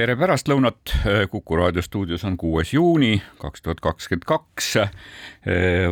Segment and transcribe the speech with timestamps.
[0.00, 0.94] tere pärastlõunat,
[1.28, 4.70] Kuku raadio stuudios on kuues juuni kaks tuhat kakskümmend kaks.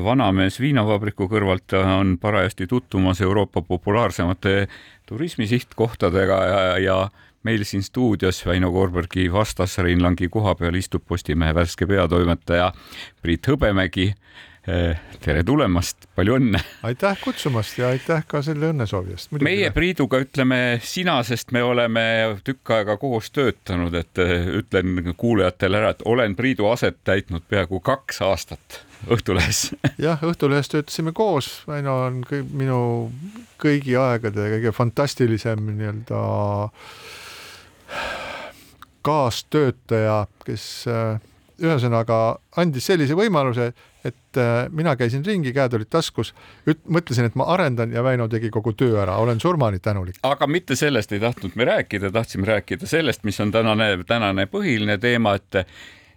[0.05, 4.69] vanamees viinavabriku kõrvalt on parajasti tutvumas Euroopa populaarsemate
[5.07, 6.97] turismisihtkohtadega ja, ja
[7.45, 12.73] meil siin stuudios Väino Koorbergi vastas Reinlangi koha peal istub Postimehe värske peatoimetaja
[13.23, 14.15] Priit Hõbemägi
[15.25, 16.61] tere tulemast, palju õnne!
[16.85, 19.33] aitäh kutsumast ja aitäh ka selle õnnesoovi eest.
[19.45, 22.05] meie Priiduga ütleme sina, sest me oleme
[22.45, 27.81] tükk aega koos töötanud, et eh, ütlen kuulajatele ära, et olen Priidu aset täitnud peaaegu
[27.85, 29.71] kaks aastat Õhtulehes
[30.07, 32.21] jah, Õhtulehes töötasime koos, Väino on
[32.53, 32.81] minu
[33.63, 36.23] kõigi aegade kõige fantastilisem nii-öelda
[39.09, 43.73] kaastöötaja, kes eh, ühesõnaga andis sellise võimaluse,
[44.05, 46.33] et äh, mina käisin ringi, käed olid taskus,
[46.67, 50.21] mõtlesin, et ma arendan ja Väino tegi kogu töö ära, olen surmani tänulik.
[50.23, 54.99] aga mitte sellest ei tahtnud me rääkida, tahtsime rääkida sellest, mis on tänane, tänane põhiline
[54.99, 55.67] teema, et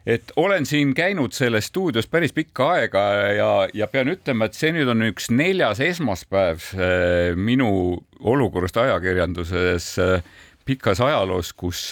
[0.06, 3.02] et olen siin käinud selles stuudios päris pikka aega
[3.38, 7.72] ja, ja pean ütlema, et see nüüd on üks neljas esmaspäev äh, minu
[8.20, 10.24] olukorrast ajakirjanduses äh,
[10.66, 11.90] pikas ajaloos, kus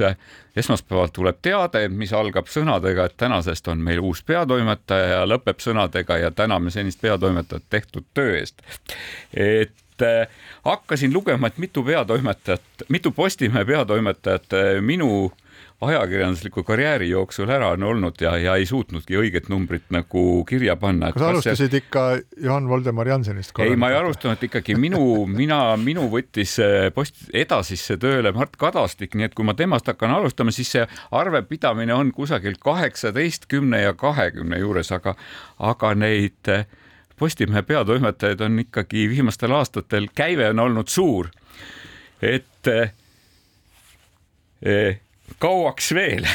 [0.55, 6.17] esmaspäeval tuleb teade, mis algab sõnadega, et tänasest on meil uus peatoimetaja ja lõpeb sõnadega
[6.23, 8.61] ja täname senist peatoimetajat tehtud töö eest.
[9.33, 10.27] et äh,
[10.65, 15.48] hakkasin lugema, et mitu peatoimetajat, mitu Postimehe peatoimetajat äh, minu äh,
[15.81, 21.13] ajakirjandusliku karjääri jooksul ära on olnud ja, ja ei suutnudki õiget numbrit nagu kirja panna.
[21.15, 21.83] kas alustasid see...
[21.85, 22.03] ikka
[22.35, 23.53] Johan Voldemar Jansenist?
[23.63, 26.57] ei, ma ei alustanud ikkagi minu, mina, minu võttis
[26.95, 30.83] post edasisse tööle Mart Kadastik, nii et kui ma temast hakkan alustama, siis see
[31.15, 35.15] arvepidamine on kusagil kaheksateistkümne ja kahekümne juures, aga,
[35.71, 36.53] aga neid
[37.19, 41.27] Postimehe peatoimetajaid on ikkagi viimastel aastatel, käive on olnud suur.
[42.21, 42.93] et eh,
[45.37, 46.27] kauaks veel?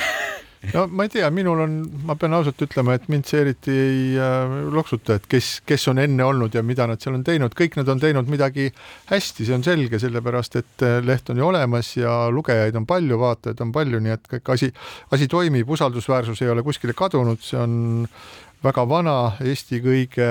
[0.72, 1.74] No ma ei tea, minul on,
[2.08, 6.00] ma pean ausalt ütlema, et mind see eriti ei äh, loksuta, et kes, kes on
[6.00, 8.70] enne olnud ja mida nad seal on teinud, kõik nad on teinud midagi
[9.10, 13.18] hästi, see on selge, sellepärast et äh, leht on ju olemas ja lugejaid on palju,
[13.20, 14.70] vaatajaid on palju, nii et kõik asi,
[15.12, 17.76] asi toimib, usaldusväärsus ei ole kuskile kadunud, see on
[18.64, 20.30] väga vana Eesti kõige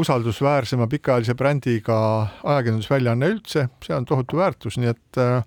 [0.00, 1.98] usaldusväärsema pikaajalise brändiga
[2.40, 5.44] ajakirjandusväljaanne üldse, see on tohutu väärtus, nii et äh,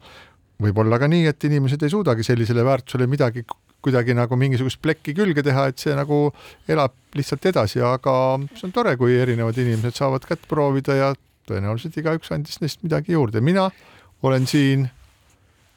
[0.61, 3.43] võib olla ka nii, et inimesed ei suudagi sellisele väärtusele midagi
[3.85, 6.31] kuidagi nagu mingisugust plekki külge teha, et see nagu
[6.71, 8.15] elab lihtsalt edasi, aga
[8.55, 11.11] see on tore, kui erinevad inimesed saavad kätt proovida ja
[11.45, 13.41] tõenäoliselt igaüks andis neist midagi juurde.
[13.45, 13.69] mina
[14.25, 14.87] olen siin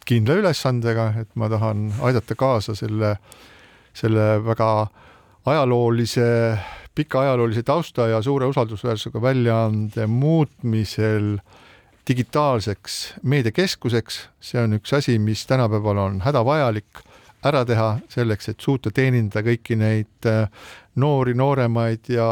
[0.08, 3.18] kindla ülesandega, et ma tahan aidata kaasa selle,
[3.92, 4.70] selle väga
[5.48, 6.28] ajaloolise,
[6.96, 11.67] pika ajaloolise tausta ja suure usaldusväärsusega väljaande muutmisel äh,
[12.08, 17.02] digitaalseks meediakeskuseks, see on üks asi, mis tänapäeval on hädavajalik
[17.46, 20.48] ära teha selleks, et suuta teenindada kõiki neid äh,
[20.98, 22.28] noori, nooremaid ja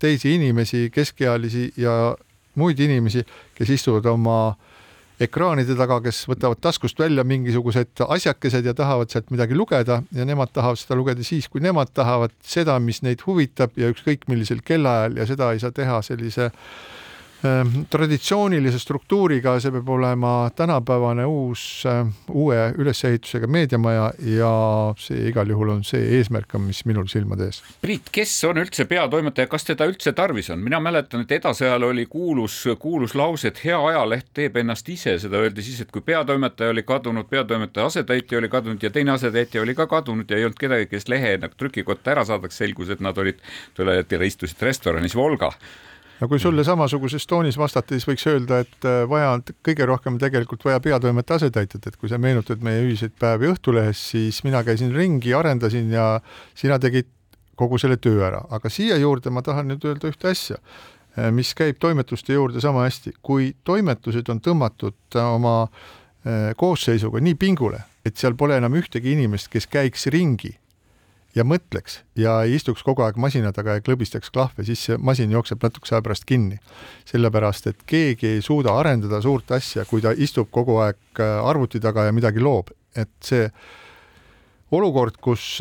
[0.00, 2.16] teisi inimesi, keskealisi ja
[2.58, 3.22] muid inimesi,
[3.54, 4.40] kes istuvad oma
[5.22, 10.52] ekraanide taga, kes võtavad taskust välja mingisugused asjakesed ja tahavad sealt midagi lugeda ja nemad
[10.54, 12.34] tahavad seda lugeda siis, kui nemad tahavad.
[12.42, 16.62] Seda, mis neid huvitab ja ükskõik millisel kellaajal ja seda ei saa teha sellise äh,
[17.90, 24.52] traditsioonilise struktuuriga, see peab olema tänapäevane uus, ehm, uue ülesehitusega meediamaja ja
[24.98, 27.60] see igal juhul on see eesmärk mis minul silmade ees.
[27.84, 30.62] Priit, kes on üldse peatoimetaja, kas teda üldse tarvis on?
[30.64, 35.38] mina mäletan, et edasajal oli kuulus, kuulus lause, et hea ajaleht teeb ennast ise, seda
[35.38, 39.74] öeldi siis, et kui peatoimetaja oli kadunud, peatoimetaja asetäitja oli kadunud ja teine asetäitja oli
[39.78, 43.38] ka kadunud ja ei olnud kedagi, kes lehe trükikotta ära saadaks, selgus, et nad olid,
[43.78, 45.52] tulid ja istusid restoranis Volga
[46.20, 50.18] no kui sulle samasuguses toonis vastata, siis võiks öelda, et äh, vaja on kõige rohkem
[50.20, 54.92] tegelikult vaja peatoimetaja asetäitjat, et kui sa meenutad meie ühiseid päevi Õhtulehes, siis mina käisin
[54.94, 56.10] ringi, arendasin ja
[56.58, 57.10] sina tegid
[57.58, 60.58] kogu selle töö ära, aga siia juurde ma tahan nüüd öelda ühte asja,
[61.16, 65.60] äh, mis käib toimetuste juurde sama hästi, kui toimetused on tõmmatud äh, oma
[66.58, 70.50] koosseisuga nii pingule, et seal pole enam ühtegi inimest, kes käiks ringi
[71.38, 75.32] ja mõtleks ja ei istuks kogu aeg masina taga ja klõbistaks klahve, siis see masin
[75.34, 76.58] jookseb natukese aja pärast kinni.
[77.08, 81.80] sellepärast, et keegi ei suuda arendada suurt asja, kui ta istub kogu aeg äh, arvuti
[81.80, 83.46] taga ja midagi loob, et see
[84.74, 85.60] olukord, kus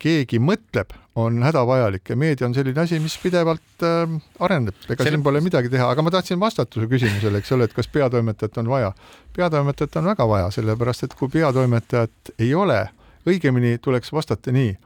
[0.00, 5.14] keegi mõtleb, on hädavajalik ja meedia on selline asi, mis pidevalt äh, areneb, ega Selle...
[5.14, 8.60] siin pole midagi teha, aga ma tahtsin vastata su küsimusele, eks ole, et kas peatoimetajat
[8.60, 8.92] on vaja.
[9.36, 12.82] peatoimetajat on väga vaja, sellepärast et kui peatoimetajat ei ole,
[13.26, 14.76] õigemini tuleks vastata nii,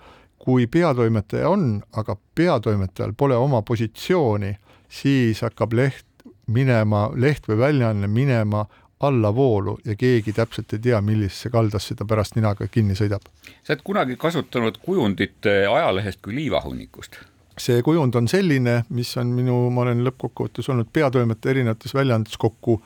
[0.40, 4.54] kui peatoimetaja on, aga peatoimetajal pole oma positsiooni,
[4.88, 6.06] siis hakkab leht
[6.50, 8.64] minema, leht või väljaanne minema
[9.00, 13.28] allavoolu ja keegi täpselt ei tea, millisesse kaldasse ta pärast ninaga kinni sõidab.
[13.62, 17.20] sa oled kunagi kasutanud kujundit eh, ajalehest kui liivahunnikust?
[17.60, 22.78] see kujund on selline, mis on minu, ma olen lõppkokkuvõttes olnud peatoimetaja erinevates väljaandetes kokku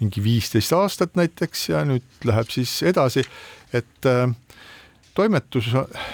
[0.00, 3.24] mingi viisteist aastat näiteks ja nüüd läheb siis edasi,
[3.74, 4.30] et äh,
[5.14, 5.68] toimetus,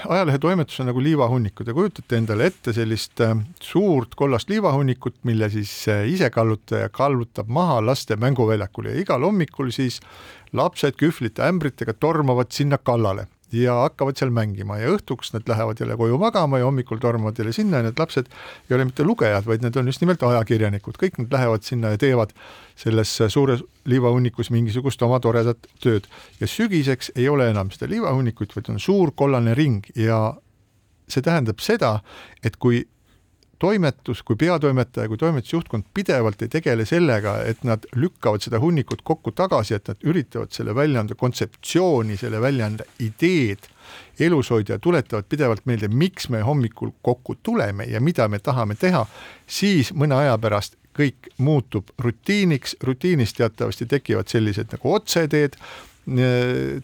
[0.09, 5.19] ajalehe toimetus on nagu liivahunnik, kui te kujutate endale ette sellist äh, suurt kollast liivahunnikut,
[5.29, 10.01] mille siis äh, ise kallutaja kallutab maha laste mänguväljakule ja igal hommikul siis
[10.53, 15.97] lapsed kühvlite ämbritega tormavad sinna kallale ja hakkavad seal mängima ja õhtuks nad lähevad jälle
[15.97, 18.27] koju magama ja hommikul tormavad jälle sinna ja need lapsed
[18.71, 22.01] ei ole mitte lugejad, vaid need on just nimelt ajakirjanikud, kõik nad lähevad sinna ja
[22.03, 22.35] teevad
[22.77, 26.11] selles suures liivahunnikus mingisugust oma toredat tööd.
[26.41, 30.35] Ja sügiseks ei ole enam seda liivahunnikut, vaid on suur kollane ring ja
[31.09, 32.01] see tähendab seda,
[32.43, 32.83] et kui
[33.59, 39.33] toimetus kui peatoimetaja, kui toimetusjuhtkond pidevalt ei tegele sellega, et nad lükkavad seda hunnikut kokku
[39.33, 43.69] tagasi, et nad üritavad selle väljaande kontseptsiooni, selle väljaande ideed
[44.21, 48.75] elus hoida ja tuletavad pidevalt meelde, miks me hommikul kokku tuleme ja mida me tahame
[48.75, 49.07] teha,
[49.47, 55.59] siis mõne aja pärast kõik muutub rutiiniks, rutiinis teatavasti tekivad sellised nagu otseteed,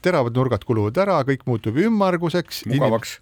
[0.03, 3.13] teravad nurgad kuluvad ära, kõik muutub ümmarguseks, mugavaks,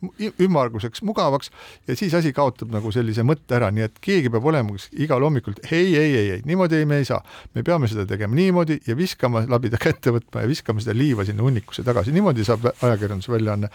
[0.41, 1.53] ümmarguseks, mugavaks
[1.89, 5.59] ja siis asi kaotab nagu sellise mõtte ära, nii et keegi peab olema igal hommikul
[5.69, 7.21] ei, ei, ei, ei, niimoodi ei, me ei saa.
[7.55, 11.45] me peame seda tegema niimoodi ja viskama, labida kätte võtma ja viskama seda liiva sinna
[11.45, 13.69] hunnikusse tagasi, niimoodi saab ajakirjandusväljaanne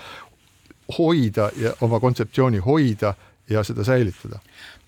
[0.97, 3.13] hoida ja oma kontseptsiooni hoida
[3.49, 4.41] ja seda säilitada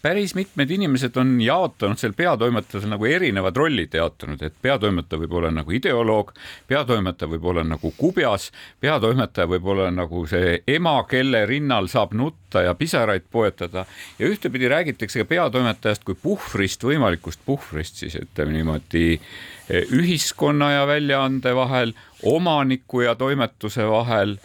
[0.07, 5.49] päris mitmed inimesed on jaotanud seal peatoimetajal nagu erinevad rollid jaotanud, et peatoimetaja võib olla
[5.51, 6.31] nagu ideoloog,
[6.69, 8.45] peatoimetaja võib olla nagu kubjas,
[8.79, 13.83] peatoimetaja võib olla nagu see ema, kelle rinnal saab nutta ja pisaraid poetada.
[14.19, 19.19] Ja ühtepidi räägitakse ka peatoimetajast kui puhvrist, võimalikust puhvrist siis ütleme niimoodi
[19.69, 21.93] ühiskonna ja väljaande vahel,
[22.23, 24.37] omaniku ja toimetuse vahel,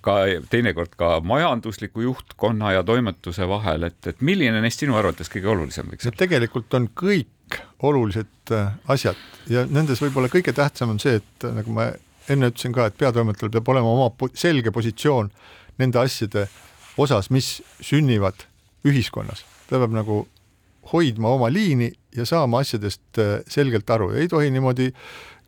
[0.00, 0.16] ka
[0.50, 5.88] teinekord ka majandusliku juhtkonna ja toimetuse vahel, et, et milline neist sinu arvates kõige olulisem
[5.90, 6.20] võiks olla?
[6.20, 9.16] tegelikult on kõik olulised äh, asjad
[9.50, 11.90] ja nendes võib-olla kõige tähtsam on see, et nagu ma
[12.28, 15.30] enne ütlesin ka, et peatoimetajal peab olema oma selge positsioon
[15.78, 16.46] nende asjade
[16.98, 18.46] osas, mis sünnivad
[18.86, 19.44] ühiskonnas.
[19.68, 20.24] ta peab nagu
[20.92, 24.90] hoidma oma liini ja saama asjadest äh, selgelt aru, ei tohi niimoodi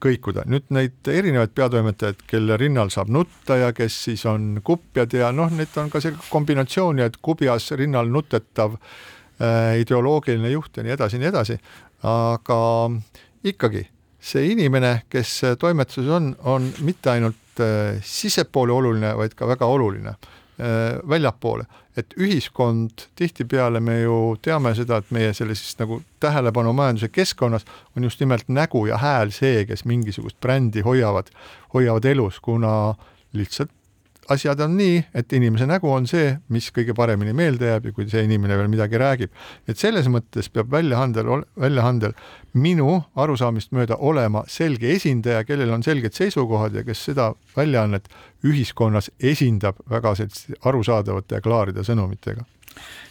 [0.02, 0.44] kõikuda.
[0.46, 5.50] nüüd neid erinevaid peatoimetajaid, kelle rinnal saab nutta ja kes siis on kupjad ja noh,
[5.50, 10.94] need on ka selline kombinatsioon ja et kubjas rinnal nutetav äh, ideoloogiline juht ja nii
[10.94, 11.58] edasi ja nii edasi,
[12.06, 12.61] aga
[13.46, 13.84] ikkagi
[14.19, 20.14] see inimene, kes toimetuses on, on mitte ainult äh, sissepoole oluline, vaid ka väga oluline
[20.58, 21.64] Äh, väljapoole,
[21.98, 27.66] et ühiskond, tihtipeale me ju teame seda, et meie sellises nagu tähelepanumajanduse keskkonnas
[27.96, 31.32] on just nimelt nägu ja hääl see, kes mingisugust brändi hoiavad,
[31.74, 32.94] hoiavad elus, kuna
[33.32, 33.72] lihtsalt
[34.32, 38.08] asjad on nii, et inimese nägu on see, mis kõige paremini meelde jääb ja kui
[38.10, 39.31] see inimene veel midagi räägib.
[39.69, 42.12] et selles mõttes peab väljaandel, väljaandel
[42.55, 48.08] minu arusaamist mööda olema selge esindaja, kellel on selged seisukohad ja kes seda väljaannet
[48.44, 52.44] ühiskonnas esindab väga selliste arusaadavate ja klaaride sõnumitega.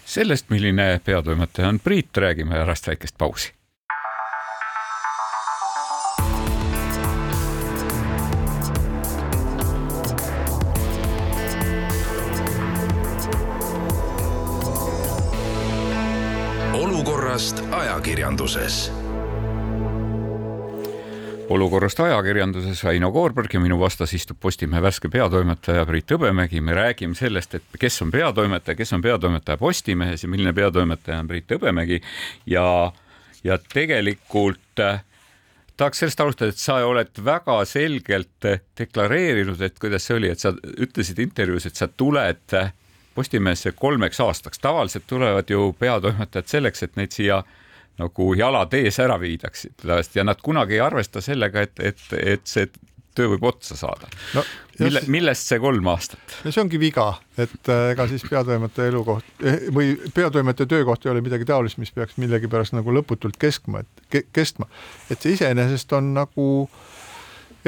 [0.06, 3.57] sellest, milline peatoimetaja on Priit, räägime pärast väikest pausi.
[18.18, 18.92] Ajakirjanduses.
[21.50, 26.62] olukorrast ajakirjanduses Aino Koorberg ja minu vastas istub Postimehe värske peatoimetaja Priit Hõbemägi.
[26.62, 31.28] me räägime sellest, et kes on peatoimetaja, kes on peatoimetaja Postimehes ja milline peatoimetaja on
[31.28, 32.02] Priit Hõbemägi
[32.46, 32.92] ja,
[33.44, 35.04] ja tegelikult äh,
[35.78, 40.56] tahaks sellest alustada, et sa oled väga selgelt deklareerinud, et kuidas see oli, et sa
[40.78, 42.58] ütlesid intervjuus, et sa tuled
[43.16, 44.60] Postimehesse kolmeks aastaks.
[44.60, 47.44] tavaliselt tulevad ju peatoimetajad selleks, et neid siia
[47.98, 52.70] nagu jalad ees ära viidaksid ja nad kunagi ei arvesta sellega, et, et, et see
[53.18, 54.44] töö võib otsa saada no,.
[54.80, 56.36] mille, millest see kolm aastat?
[56.46, 57.08] no see ongi viga,
[57.39, 61.94] et äh, ega siis peatoimetaja elukoht eh, või peatoimetaja töökoht ei ole midagi taolist, mis
[61.96, 64.70] peaks millegipärast nagu lõputult keskma, et ke, kestma,
[65.10, 66.48] et see iseenesest on nagu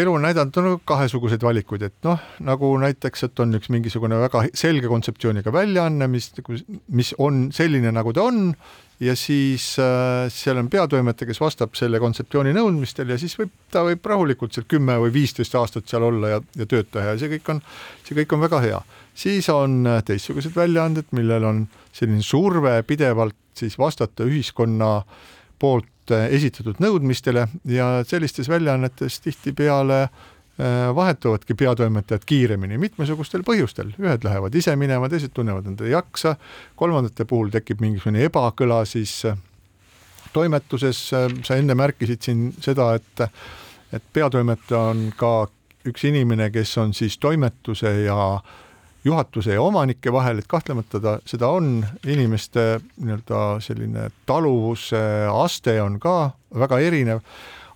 [0.01, 4.45] elu on näidanud nagu kahesuguseid valikuid, et noh, nagu näiteks, et on üks mingisugune väga
[4.57, 6.31] selge kontseptsiooniga väljaanne, mis,
[6.95, 8.53] mis on selline, nagu ta on
[8.99, 13.85] ja siis äh, seal on peatoimetaja, kes vastab selle kontseptsiooni nõudmistele ja siis võib, ta
[13.87, 17.31] võib rahulikult seal kümme või viisteist aastat seal olla ja, ja tööd teha ja see
[17.37, 17.61] kõik on,
[18.07, 18.81] see kõik on väga hea.
[19.15, 21.63] siis on äh, teistsugused väljaanded, millel on
[21.95, 24.99] selline surve pidevalt siis vastata ühiskonna
[25.59, 30.27] poolt äh, esitatud nõudmistele ja sellistes väljaannetes tihtipeale äh,
[30.59, 36.33] Äh, vahetuvadki peatoimetajad kiiremini mitmesugustel põhjustel, ühed lähevad ise minema, teised tunnevad, et ei jaksa,
[36.75, 39.37] kolmandate puhul tekib mingisugune ebakõla siis äh,
[40.35, 43.23] toimetuses, äh, sa enne märkisid siin seda, et
[43.95, 45.31] et peatoimetaja on ka
[45.87, 48.19] üks inimene, kes on siis toimetuse ja
[49.03, 55.01] juhatuse ja omanike vahel, et kahtlemata ta, seda on, inimeste nii-öelda selline taluvuse
[55.31, 57.21] aste on ka väga erinev,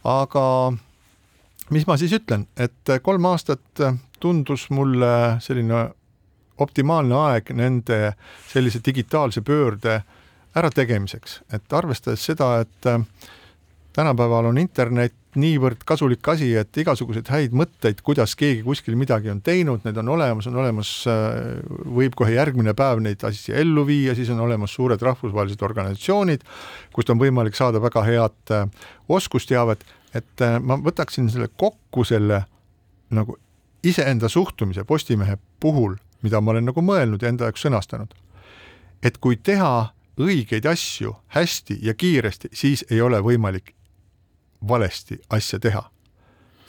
[0.04, 0.46] aga
[1.72, 3.84] mis ma siis ütlen, et kolm aastat
[4.20, 5.86] tundus mulle selline
[6.64, 8.14] optimaalne aeg nende
[8.52, 10.02] sellise digitaalse pöörde
[10.56, 12.90] ärategemiseks, et arvestades seda, et
[13.94, 19.42] tänapäeval on internet niivõrd kasulik asi, et igasuguseid häid mõtteid, kuidas keegi kuskil midagi on
[19.42, 20.92] teinud, need on olemas, on olemas,
[21.98, 26.46] võib kohe järgmine päev neid asju ellu viia, siis on olemas suured rahvusvahelised organisatsioonid,
[26.94, 28.56] kust on võimalik saada väga head
[29.10, 29.86] oskusteavet
[30.16, 32.44] et äh, ma võtaksin selle kokku, selle
[33.14, 33.38] nagu
[33.84, 38.14] iseenda suhtumise Postimehe puhul, mida ma olen nagu mõelnud ja enda jaoks sõnastanud.
[39.04, 43.74] et kui teha õigeid asju hästi ja kiiresti, siis ei ole võimalik
[44.68, 45.90] valesti asja teha.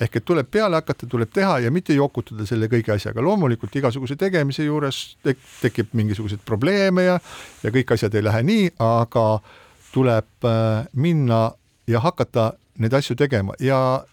[0.01, 4.17] ehk et tuleb peale hakata, tuleb teha ja mitte jokutada selle kõige asjaga, loomulikult igasuguse
[4.19, 7.21] tegemise juures tek tekib mingisuguseid probleeme ja,
[7.63, 9.39] ja kõik asjad ei lähe nii, aga
[9.95, 11.53] tuleb äh, minna
[11.87, 14.05] ja hakata neid asju tegema ja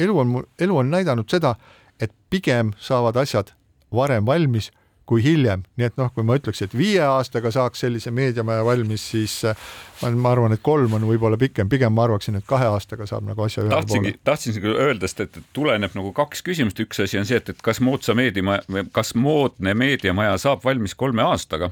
[0.00, 1.56] elu on, elu on näidanud seda,
[2.00, 3.50] et pigem saavad asjad
[3.92, 4.70] varem valmis
[5.06, 9.04] kui hiljem, nii et noh, kui ma ütleks, et viie aastaga saaks sellise meediamaja valmis,
[9.12, 9.56] siis äh,
[10.02, 13.26] ma, ma arvan, et kolm on võib-olla pikem, pigem ma arvaksin, et kahe aastaga saab
[13.28, 14.14] nagu asja ühele poole.
[14.26, 17.80] tahtsingi öelda, sest et tuleneb nagu kaks küsimust, üks asi on see, et, et kas
[17.84, 21.70] moodsa meediamaja, kas moodne meediamaja saab valmis kolme aastaga.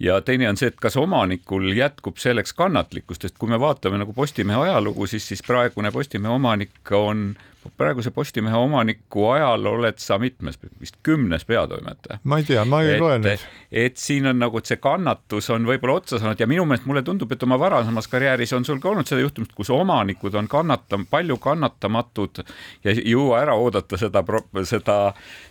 [0.00, 4.12] Ja teine on see, et kas omanikul jätkub selleks kannatlikkust, sest kui me vaatame nagu
[4.12, 7.30] Postimehe ajalugu, siis, siis praegune Postimehe omanik on
[7.76, 12.20] praeguse Postimehe omaniku ajal oled sa mitmes, vist kümnes peatoimetaja?
[12.24, 13.44] ma ei tea, ma ei et, loe neid.
[13.70, 17.02] et siin on nagu, et see kannatus on võib-olla otsa saanud ja minu meelest mulle
[17.06, 21.08] tundub, et oma varasemas karjääris on sul ka olnud seda juhtumit, kus omanikud on kannatam-,
[21.10, 22.42] palju kannatamatud
[22.84, 24.24] ja ei jõua ära oodata seda,
[24.64, 24.98] seda,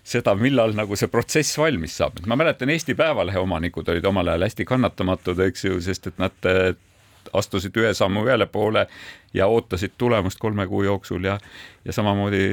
[0.03, 2.23] seda, millal nagu see protsess valmis saab.
[2.25, 6.53] ma mäletan, Eesti Päevalehe omanikud olid omal ajal hästi kannatamatud, eks ju, sest et nad
[7.37, 8.87] astusid ühe sammu ühele poole
[9.33, 11.39] ja ootasid tulemust kolme kuu jooksul ja,
[11.85, 12.43] ja samamoodi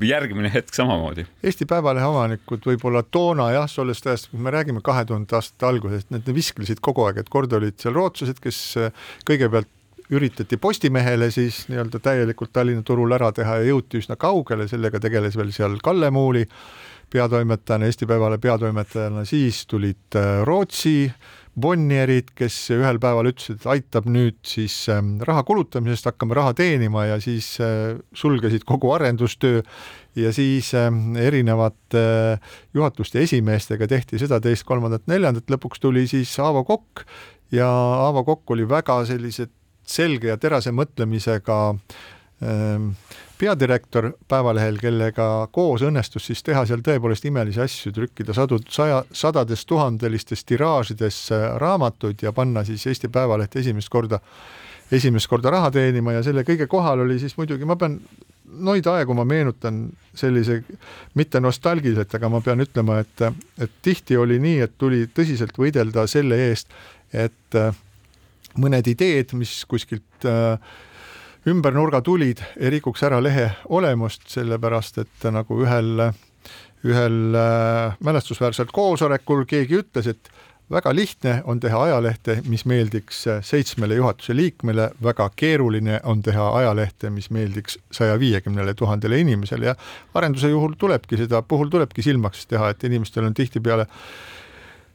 [0.00, 1.24] järgmine hetk samamoodi.
[1.42, 6.10] Eesti Päevalehe omanikud võib-olla toona jah, sellest ajast, kui me räägime kahe tuhande aastate algusest,
[6.14, 8.60] need visklesid kogu aeg, et kord olid seal rootslased, kes
[9.26, 9.70] kõigepealt
[10.10, 15.36] üritati Postimehele siis nii-öelda täielikult Tallinna turul ära teha ja jõuti üsna kaugele, sellega tegeles
[15.38, 16.46] veel seal Kalle Muuli
[17.10, 24.08] peatoimetajana, Eesti Päevalehe peatoimetajana, siis tulid Rootsi äh, Bonnierid, kes ühel päeval ütlesid, et aitab
[24.10, 29.62] nüüd siis ähm, raha kulutamisest, hakkame raha teenima ja siis äh, sulgesid kogu arendustöö
[30.18, 36.32] ja siis ähm, erinevate äh, juhatuste esimeestega tehti seda, teist, kolmandat, neljandat, lõpuks tuli siis
[36.42, 37.04] Aavo Kokk
[37.54, 37.68] ja
[38.06, 39.50] Aavo Kokk oli väga sellise
[39.90, 41.60] selge ja terase mõtlemisega
[42.42, 42.92] ähm,
[43.40, 49.64] peadirektor Päevalehel, kellega koos õnnestus siis teha seal tõepoolest imelisi asju, trükkida sadu, saja, sadades
[49.68, 51.22] tuhandelistes tiraažides
[51.62, 54.20] raamatuid ja panna siis Eesti Päevaleht esimest korda,
[54.92, 57.96] esimest korda raha teenima ja selle kõige kohal oli siis muidugi, ma pean
[58.50, 60.60] noid aegu ma meenutan sellise,
[61.14, 63.24] mitte nostalgiliselt, aga ma pean ütlema, et,
[63.62, 66.74] et tihti oli nii, et tuli tõsiselt võidelda selle eest,
[67.12, 67.60] et
[68.60, 70.58] mõned ideed, mis kuskilt äh,
[71.48, 76.10] ümber nurga tulid, ei rikuks ära lehe olemust, sellepärast et nagu ühel,
[76.84, 80.32] ühel äh, mälestusväärsel koosolekul keegi ütles, et
[80.70, 87.10] väga lihtne on teha ajalehte, mis meeldiks seitsmele juhatuse liikmele, väga keeruline on teha ajalehte,
[87.10, 89.74] mis meeldiks saja viiekümnele tuhandele inimesele ja
[90.14, 93.86] arenduse juhul tulebki seda, puhul tulebki silmaks teha, et inimestel on tihtipeale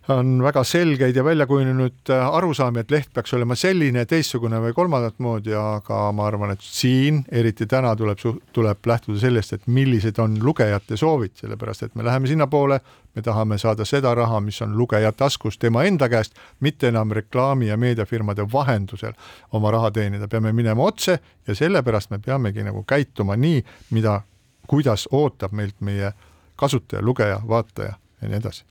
[0.09, 4.73] on väga selgeid ja välja kujunenud äh, arusaami, et leht peaks olema selline, teistsugune või
[4.77, 8.21] kolmandat moodi, aga ma arvan, et siin, eriti täna tuleb,
[8.53, 12.79] tuleb lähtuda sellest, et millised on lugejate soovid, sellepärast et me läheme sinnapoole,
[13.15, 17.71] me tahame saada seda raha, mis on lugeja taskus tema enda käest, mitte enam reklaami
[17.71, 19.17] ja meediafirmade vahendusel
[19.53, 23.63] oma raha teenida, peame minema otse ja sellepärast me peamegi nagu käituma nii,
[23.95, 24.21] mida,
[24.67, 26.13] kuidas ootab meilt meie
[26.55, 28.65] kasutaja, lugeja, vaataja ja nii edasi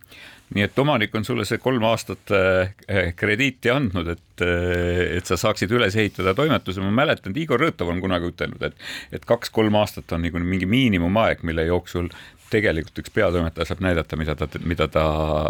[0.53, 5.39] nii et omanik on sulle see kolm aastat äh, krediiti andnud, et, äh, et sa
[5.41, 6.85] saaksid üles ehitada toimetuse.
[6.85, 10.69] ma mäletan, et Igor Rõõtov on kunagi ütelnud, et, et kaks-kolm aastat on nagu mingi
[10.71, 12.13] miinimumaeg, mille jooksul
[12.55, 15.05] tegelikult üks peatoimetaja saab näidata, mida ta, mida ta,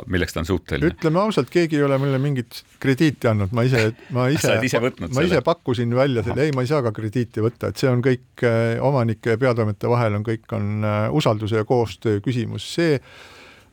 [0.08, 0.94] milleks ta on suuteline.
[0.94, 4.94] ütleme ausalt, keegi ei ole mulle mingit krediiti andnud, ma ise, ma ise, ise ma
[4.94, 5.26] selle?
[5.28, 8.46] ise pakkusin välja selle, ei, ma ei saa ka krediiti võtta, et see on kõik
[8.86, 10.86] omanike ja peatoimetaja vahel on, kõik on
[11.18, 12.96] usalduse ja koostöö küsimus, see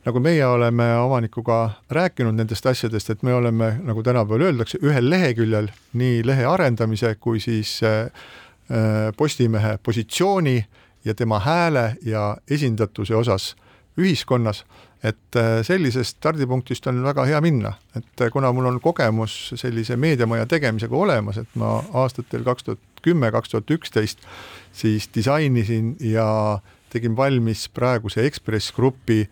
[0.04, 5.70] nagu meie oleme omanikuga rääkinud nendest asjadest, et me oleme, nagu tänapäeval öeldakse, ühel leheküljel
[5.98, 10.64] nii lehe arendamise kui siis äh, äh, Postimehe positsiooni
[11.04, 13.54] ja tema hääle ja esindatuse osas
[13.98, 14.64] ühiskonnas,
[15.04, 20.46] et äh, sellisest stardipunktist on väga hea minna, et kuna mul on kogemus sellise meediamaja
[20.46, 24.26] tegemisega olemas, et ma aastatel kaks tuhat kümme, kaks tuhat üksteist
[24.72, 26.58] siis disainisin ja
[26.90, 29.28] tegin valmis praeguse Ekspress Grupi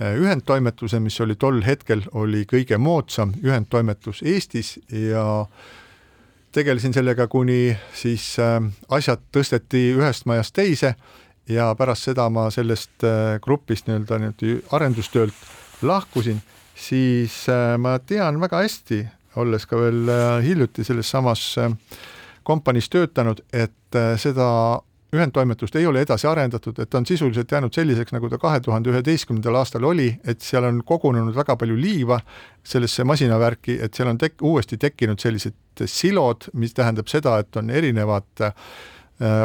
[0.00, 5.46] ühendtoimetuse, mis oli tol hetkel, oli kõige moodsam ühendtoimetus Eestis ja
[6.54, 8.58] tegelesin sellega, kuni siis äh,
[8.88, 10.94] asjad tõsteti ühest majast teise
[11.50, 15.46] ja pärast seda ma sellest äh, grupist nii-öelda niimoodi arendustöölt
[15.82, 16.40] lahkusin,
[16.74, 17.44] siis
[17.78, 19.02] ma tean väga hästi,
[19.36, 20.08] olles ka veel
[20.42, 21.42] hiljuti selles samas
[22.46, 24.46] kompaniis töötanud, et seda
[25.14, 28.90] ühendtoimetust ei ole edasi arendatud, et ta on sisuliselt jäänud selliseks, nagu ta kahe tuhande
[28.92, 32.20] üheteistkümnendal aastal oli, et seal on kogunenud väga palju liiva
[32.64, 37.70] sellesse masinavärki, et seal on tek-, uuesti tekkinud sellised silod, mis tähendab seda, et on
[37.70, 38.54] erinevad äh,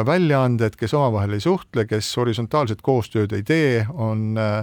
[0.06, 4.58] väljaanded, kes omavahel ei suhtle, kes horisontaalset koostööd ei tee, on äh,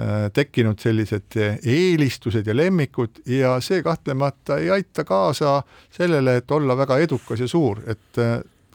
[0.00, 6.76] äh, tekkinud sellised eelistused ja lemmikud ja see kahtlemata ei aita kaasa sellele, et olla
[6.76, 8.24] väga edukas ja suur, et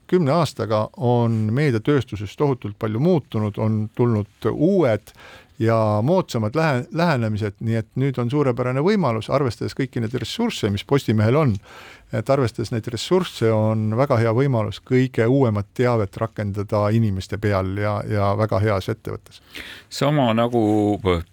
[0.08, 5.14] kümne aastaga on meediatööstuses tohutult palju muutunud, on tulnud uued
[5.60, 10.84] ja moodsamad lähe-, lähenemised, nii et nüüd on suurepärane võimalus, arvestades kõiki neid ressursse, mis
[10.88, 11.56] Postimehel on,
[12.14, 17.96] et arvestades neid ressursse, on väga hea võimalus kõige uuemat teavet rakendada inimeste peal ja,
[18.10, 19.42] ja väga heas ettevõttes.
[19.90, 20.62] sama nagu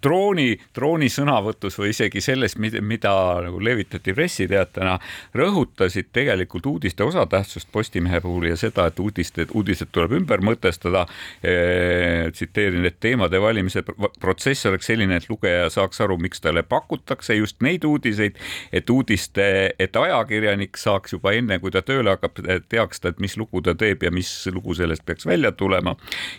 [0.02, 4.98] drooni, drooni sõnavõtus või isegi selles, mida, nagu levitati pressiteatena,
[5.34, 11.06] rõhutasid tegelikult uudiste osatähtsust Postimehe puhul ja seda, et uudised, uudised tuleb ümber mõtestada
[11.42, 12.30] e,.
[12.32, 13.82] tsiteerin, et teemade valimise
[14.20, 18.38] protsess oleks selline, et lugeja saaks aru, miks talle pakutakse just neid uudiseid,
[18.72, 19.46] et uudiste,
[19.78, 23.74] et ajakirjanik saaks juba enne, kui ta tööle hakkab, teaks ta, et mis lugu ta
[23.78, 25.96] teeb ja mis lugu sellest peaks välja tulema.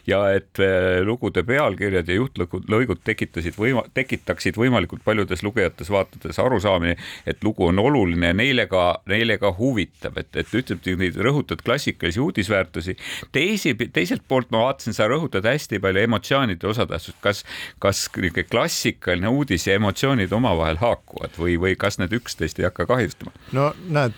[0.08, 7.44] ja et eh, lugude pealkirjad ja juhtlõigud tekitasid võima-, tekitaksid võimalikult paljudes lugejates-vaatajates arusaamine, et
[7.44, 12.96] lugu on oluline neile ka, neile ka huvitav, et, et ütleb, neid rõhutad klassikalisi uudisväärtusi.
[13.32, 17.44] teisi, teiselt poolt ma vaatasin, sa rõhutad hästi palju emotsioonide osatähtsust, kas,
[17.80, 22.86] kas niisugune klassikaline uudis ja emotsioonid omavahel haakuvad või, või kas need üksteist ei hakka
[22.90, 23.34] kahjustama?
[23.52, 24.18] no näed,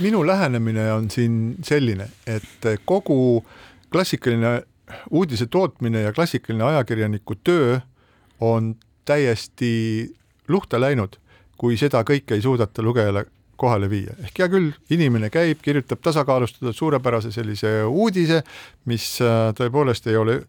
[0.00, 3.44] minu lähenemine on siin selline, et kogu
[3.92, 4.62] klassikaline
[5.10, 7.78] uudise tootmine ja klassikaline ajakirjaniku töö
[8.40, 10.14] on täiesti
[10.48, 11.16] luhta läinud,
[11.58, 13.24] kui seda kõike ei suudeta lugejale
[13.56, 14.14] kohale viia.
[14.22, 18.42] ehk hea küll, inimene käib, kirjutab tasakaalustatud suurepärase sellise uudise,
[18.84, 20.40] mis äh, tõepoolest ei ole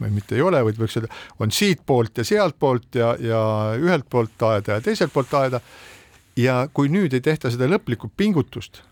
[0.00, 1.10] või mitte ei ole, vaid võiks öelda,
[1.42, 3.40] on siitpoolt ja sealtpoolt ja, ja
[3.80, 5.60] ühelt poolt aeda ja teiselt poolt aeda.
[6.36, 8.82] Ja kui nüüd ei tehta seda lõplikku pingutust,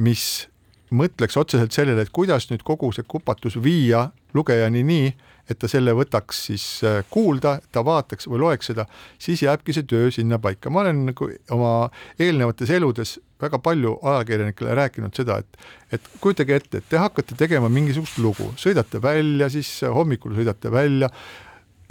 [0.00, 0.46] mis
[0.94, 5.10] mõtleks otseselt sellele, et kuidas nüüd kogu see kupatus viia lugejani nii,
[5.50, 8.86] et ta selle võtaks siis äh, kuulda, ta vaataks või loeks seda,
[9.20, 10.70] siis jääbki see töö sinna paika.
[10.70, 11.72] ma olen nagu oma
[12.18, 15.58] eelnevates eludes väga palju ajakirjanikele rääkinud seda, et,
[15.92, 21.10] et kujutage ette, et te hakkate tegema mingisugust lugu, sõidate välja, siis hommikul sõidate välja,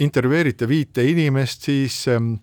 [0.02, 2.34] intervjueerite viite inimest, siis ähm,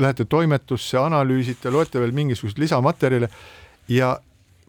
[0.00, 3.30] lähete toimetusse, analüüsite, loete veel mingisuguseid lisamaterjale
[3.88, 4.14] ja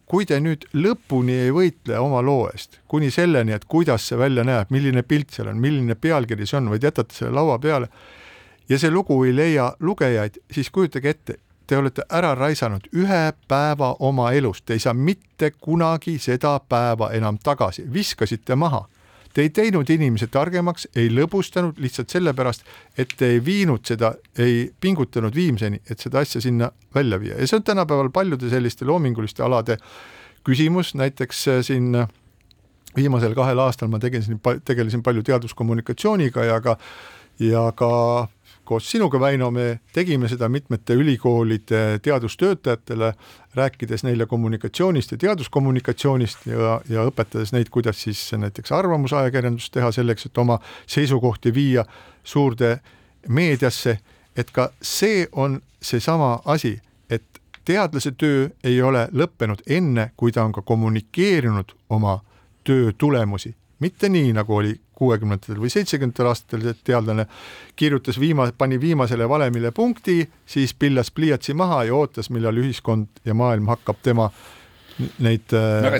[0.06, 4.44] kui te nüüd lõpuni ei võitle oma loo eest, kuni selleni, et kuidas see välja
[4.46, 7.90] näeb, milline pilt seal on, milline pealkiri see on, vaid jätate selle laua peale
[8.70, 11.38] ja see lugu ei leia lugejaid, siis kujutage ette,
[11.68, 17.12] te olete ära raisanud ühe päeva oma elust, te ei saa mitte kunagi seda päeva
[17.18, 18.86] enam tagasi, viskasite maha.
[19.36, 22.62] Te ei teinud inimesi targemaks, ei lõbustanud lihtsalt sellepärast,
[22.98, 27.40] et te ei viinud seda, ei pingutanud viimseni, et seda asja sinna välja viia.
[27.42, 29.76] Ja see on tänapäeval paljude selliste loominguliste alade
[30.48, 32.08] küsimus, näiteks äh, siin äh,
[32.96, 36.78] viimasel kahel aastal ma tegelesin, tegelesin palju teaduskommunikatsiooniga ja ka
[37.40, 37.92] ja ka
[38.66, 43.14] koos sinuga, Väino, me tegime seda mitmete ülikoolide teadustöötajatele,
[43.56, 50.26] rääkides neile kommunikatsioonist ja teaduskommunikatsioonist ja, ja õpetades neid, kuidas siis näiteks arvamusajakirjandust teha selleks,
[50.26, 51.86] et oma seisukohti viia
[52.24, 52.80] suurde
[53.28, 54.00] meediasse,
[54.36, 56.76] et ka see on seesama asi,
[57.10, 62.20] et teadlase töö ei ole lõppenud enne, kui ta on ka kommunikeerinud oma
[62.64, 67.28] töö tulemusi, mitte nii, nagu oli kuuekümnendatel või seitsmekümnendatel aastatel, teadlane
[67.76, 73.36] kirjutas viima-, pani viimasele valemile punkti, siis pillas pliiatsi maha ja ootas, millal ühiskond ja
[73.38, 74.30] maailm hakkab tema
[75.20, 75.92] neid äh, no,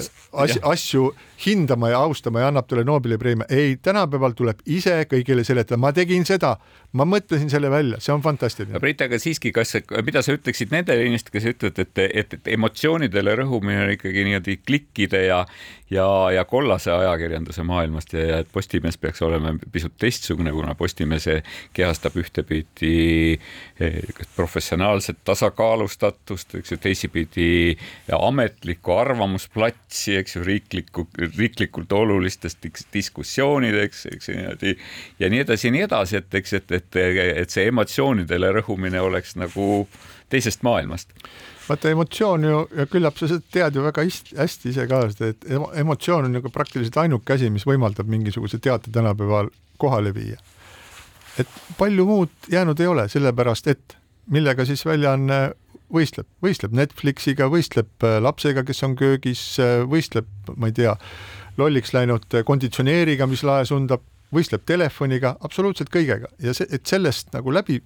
[0.44, 1.10] asju, asju
[1.46, 3.46] hindama ja austama ja annab talle Nobeli preemia.
[3.50, 6.56] ei, tänapäeval tuleb ise kõigile seletada, ma tegin seda,
[6.94, 8.80] ma mõtlesin selle välja, see on fantastiline.
[8.80, 13.36] Priit, aga siiski, kas, mida sa ütleksid nendele inimestele, kes ütlevad, et, et, et emotsioonidele
[13.42, 15.44] rõhumine on ikkagi niimoodi klikkide ja
[15.90, 21.28] ja, ja kollase ajakirjanduse maailmast ja, ja et Postimees peaks olema pisut teistsugune, kuna Postimees
[21.74, 23.38] kehastab ühtepidi
[23.80, 24.00] eh,
[24.36, 27.50] professionaalset tasakaalustatust, eks ju, teisipidi
[28.18, 31.08] ametlikku arvamusplatsi, eks ju, riiklikku,
[31.38, 34.76] riiklikult olulistest diskussioonideks, eks niimoodi
[35.20, 39.36] ja nii edasi ja nii edasi, et eks, et, et, et see emotsioonidele rõhumine oleks
[39.40, 39.88] nagu
[40.30, 41.14] teisest maailmast
[41.70, 44.04] vaata emotsioon ju ja küllap sa seda tead ju väga
[44.38, 45.48] hästi ise ka, et
[45.82, 49.50] emotsioon on nagu praktiliselt ainuke asi, mis võimaldab mingisuguse teate tänapäeval
[49.82, 50.38] kohale viia.
[51.40, 53.98] et palju muud jäänud ei ole, sellepärast et
[54.32, 55.40] millega siis väljaanne
[55.94, 60.96] võistleb, võistleb Netflixiga, võistleb äh, lapsega, kes on köögis, äh, võistleb, ma ei tea,
[61.60, 64.04] lolliks läinud äh, konditsioneeriga, mis laes undab,
[64.36, 66.32] võistleb telefoniga, absoluutselt kõigega.
[66.44, 67.82] Ja see, et sellest nagu läbi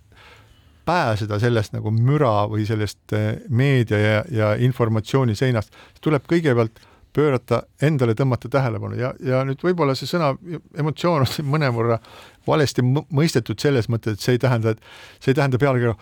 [0.90, 3.14] pääseda sellest nagu müra või sellest
[3.54, 6.80] meedia ja, ja informatsiooni seinast, tuleb kõigepealt
[7.14, 8.98] pöörata, endale tõmmata tähelepanu.
[8.98, 10.32] Ja, ja nüüd võib-olla see sõna
[10.78, 12.00] emotsioon on mõnevõrra
[12.48, 15.96] valesti mõistetud selles mõttes, et see ei tähenda, et see ei tähenda pealkirja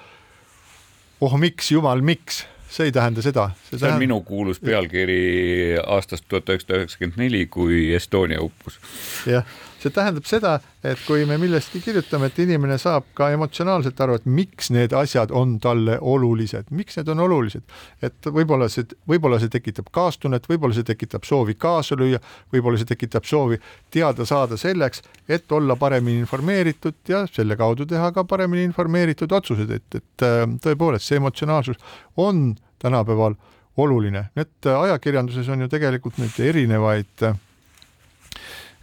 [1.21, 3.49] oh miks, jumal, miks see ei tähenda seda.
[3.69, 3.95] see tähenda...
[3.95, 8.79] on minu kuulus pealkiri aastast tuhat üheksasada üheksakümmend neli, kui Estonia uppus.
[9.25, 9.47] jah
[9.87, 14.27] see tähendab seda, et kui me millestki kirjutame, et inimene saab ka emotsionaalselt aru, et
[14.29, 17.63] miks need asjad on talle olulised, miks need on olulised,
[18.03, 22.21] et võib-olla see, võib-olla see tekitab kaastunnet, võib-olla see tekitab soovi kaasa lüüa,
[22.53, 23.59] võib-olla see tekitab soovi
[23.93, 29.71] teada saada selleks, et olla paremini informeeritud ja selle kaudu teha ka paremini informeeritud otsused,
[29.71, 31.79] et, et äh, tõepoolest see emotsionaalsus
[32.17, 33.37] on tänapäeval
[33.77, 37.35] oluline, need ajakirjanduses on ju tegelikult neid erinevaid äh,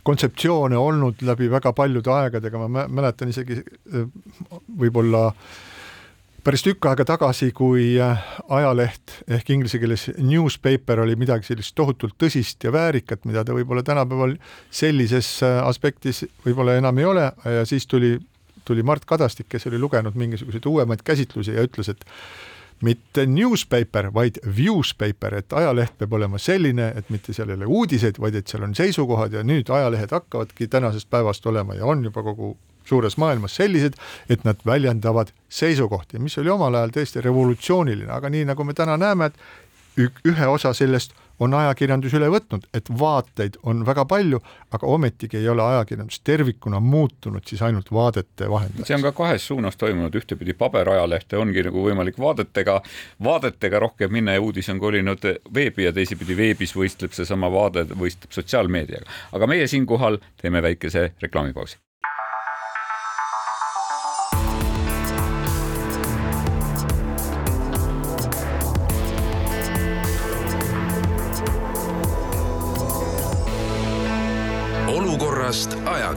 [0.05, 4.05] kontseptsioone olnud läbi väga paljude aegadega, ma mäletan isegi äh,
[4.81, 5.31] võib-olla
[6.45, 8.21] päris tükk aega tagasi, kui äh,
[8.53, 13.85] ajaleht ehk inglise keeles newspaper oli midagi sellist tohutult tõsist ja väärikat, mida ta võib-olla
[13.87, 14.37] tänapäeval
[14.71, 18.19] sellises äh, aspektis võib-olla enam ei ole ja siis tuli,
[18.69, 22.05] tuli Mart Kadastik, kes oli lugenud mingisuguseid uuemaid käsitlusi ja ütles, et
[22.83, 28.21] mitte newspaper, vaid viewspaper, et ajaleht peab olema selline, et mitte seal ei ole uudiseid,
[28.21, 32.23] vaid et seal on seisukohad ja nüüd ajalehed hakkavadki tänasest päevast olema ja on juba
[32.23, 33.97] kogu suures maailmas sellised,
[34.29, 38.99] et nad väljendavad seisukohti, mis oli omal ajal tõesti revolutsiooniline, aga nii nagu me täna
[39.01, 44.41] näeme, et ühe osa sellest on ajakirjandus üle võtnud, et vaateid on väga palju,
[44.75, 48.89] aga ometigi ei ole ajakirjandus tervikuna muutunud siis ainult vaadete vahendajaks.
[48.89, 52.81] see on ka kahes suunas toimunud, ühtepidi paberajalehte ongi nagu võimalik vaadetega,
[53.25, 58.33] vaadetega rohkem minna ja uudis on kolinud veebi ja teisipidi veebis võistleb seesama vaade, võistleb
[58.33, 59.11] sotsiaalmeediaga.
[59.33, 61.79] aga meie siinkohal teeme väikese reklaamipausi.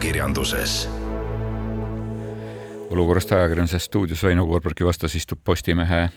[0.07, 0.89] Ajakirjanduses.
[2.89, 6.09] olukorrast ajakirjanduses stuudios Väino Koorbergi vastas istub Postimehe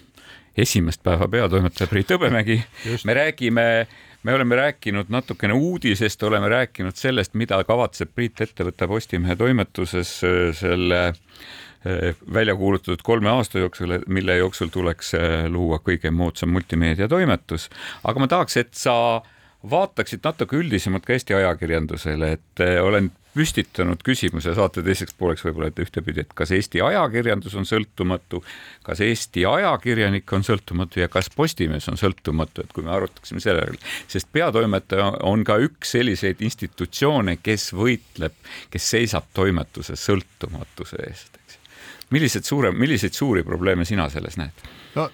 [0.56, 2.60] esimest päeva peatoimetaja Priit Hõbemägi.
[3.04, 3.86] me räägime,
[4.22, 10.22] me oleme rääkinud natukene uudisest, oleme rääkinud sellest, mida kavatseb Priit ette võtta Postimehe toimetuses
[10.22, 16.54] äh, selle äh, välja kuulutatud kolme aasta jooksul, mille jooksul tuleks äh, luua kõige moodsam
[16.54, 17.68] multimeediatoimetus.
[18.04, 19.22] aga ma tahaks, et sa
[19.70, 25.68] vaataksid natuke üldisemalt ka Eesti ajakirjandusele, et eh, olen püstitanud küsimuse saate teiseks pooleks võib-olla,
[25.70, 28.42] et ühtepidi, et kas Eesti ajakirjandus on sõltumatu,
[28.86, 33.62] kas Eesti ajakirjanik on sõltumatu ja kas Postimees on sõltumatu, et kui me arutaksime selle
[33.62, 33.78] järel,
[34.10, 38.34] sest peatoimetaja on ka üks selliseid institutsioone, kes võitleb,
[38.72, 41.62] kes seisab toimetuse sõltumatuse eest, eks.
[42.10, 44.68] millised suure, milliseid suuri probleeme sina selles näed?
[44.96, 45.06] no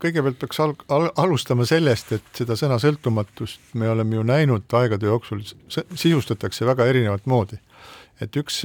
[0.00, 5.08] kõigepealt peaks al al alustama sellest, et seda sõna sõltumatust me oleme ju näinud aegade
[5.08, 5.42] jooksul,
[5.94, 7.60] sisustatakse väga erinevat moodi
[8.22, 8.62] et üks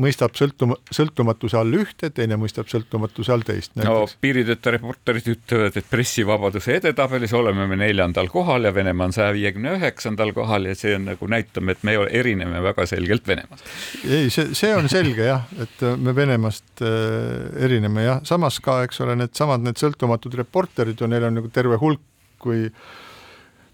[0.00, 3.74] mõistab sõltuma, sõltumatuse all ühte, teine mõistab sõltumatuse all teist.
[3.76, 9.34] no piiritööta reporterid ütlevad, et pressivabaduse edetabelis oleme me neljandal kohal ja Venemaa on saja
[9.36, 13.68] viiekümne üheksandal kohal ja see on nagu näitame, et me erineme väga selgelt Venemaast.
[14.08, 19.04] ei, see, see on selge jah, et me Venemaast äh, erineme jah, samas ka, eks
[19.04, 22.00] ole, needsamad need sõltumatud reporterid ju, neil on nagu terve hulk,
[22.40, 23.03] kui äh,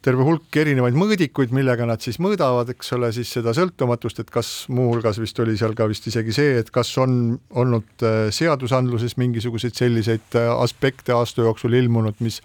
[0.04, 4.50] terve hulk erinevaid mõõdikuid, millega nad siis mõõdavad, eks ole, siis seda sõltumatust, et kas
[4.72, 9.76] muuhulgas vist oli seal ka vist isegi see, et kas on olnud äh, seadusandluses mingisuguseid
[9.76, 12.40] selliseid äh, aspekte aasta jooksul ilmunud, mis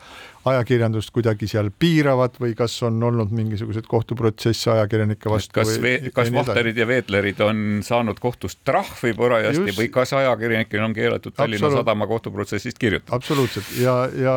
[0.46, 5.56] ajakirjandust kuidagi seal piiravad või kas on olnud mingisuguseid kohtuprotsesse ajakirjanike vastu?
[5.56, 5.78] kas,
[6.14, 9.80] kas Vahterid ja Veedlerid on saanud kohtust trahvi parajasti Just...
[9.80, 11.86] või kas ajakirjanikel on keelatud Tallinna Absoluut...
[11.86, 13.16] Sadama kohtuprotsessist kirjutada?
[13.16, 14.36] absoluutselt ja, ja,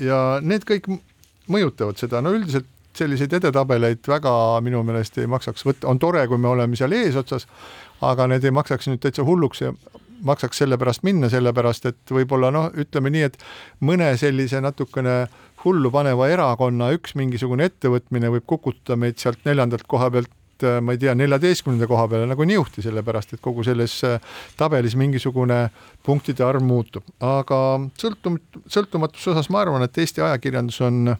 [0.00, 0.88] ja need kõik
[1.52, 6.38] mõjutavad seda, no üldiselt selliseid edetabeleid väga minu meelest ei maksaks võtta, on tore, kui
[6.38, 7.48] me oleme seal eesotsas,
[8.06, 9.72] aga need ei maksaks nüüd täitsa hulluks ja
[10.24, 13.40] maksaks selle pärast minna, sellepärast et võib-olla noh, ütleme nii, et
[13.84, 15.24] mõne sellise natukene
[15.64, 20.32] hullu paneva erakonna üks mingisugune ettevõtmine võib kukutada meid sealt neljandalt koha pealt
[20.80, 24.20] ma ei tea, neljateistkümnenda koha peale nagu niuhti, sellepärast et kogu selles äh,
[24.56, 25.66] tabelis mingisugune
[26.06, 27.58] punktide arv muutub, aga
[28.00, 28.38] sõltum-,
[28.70, 31.16] sõltumatuse osas ma arvan, et Eesti ajakirjandus on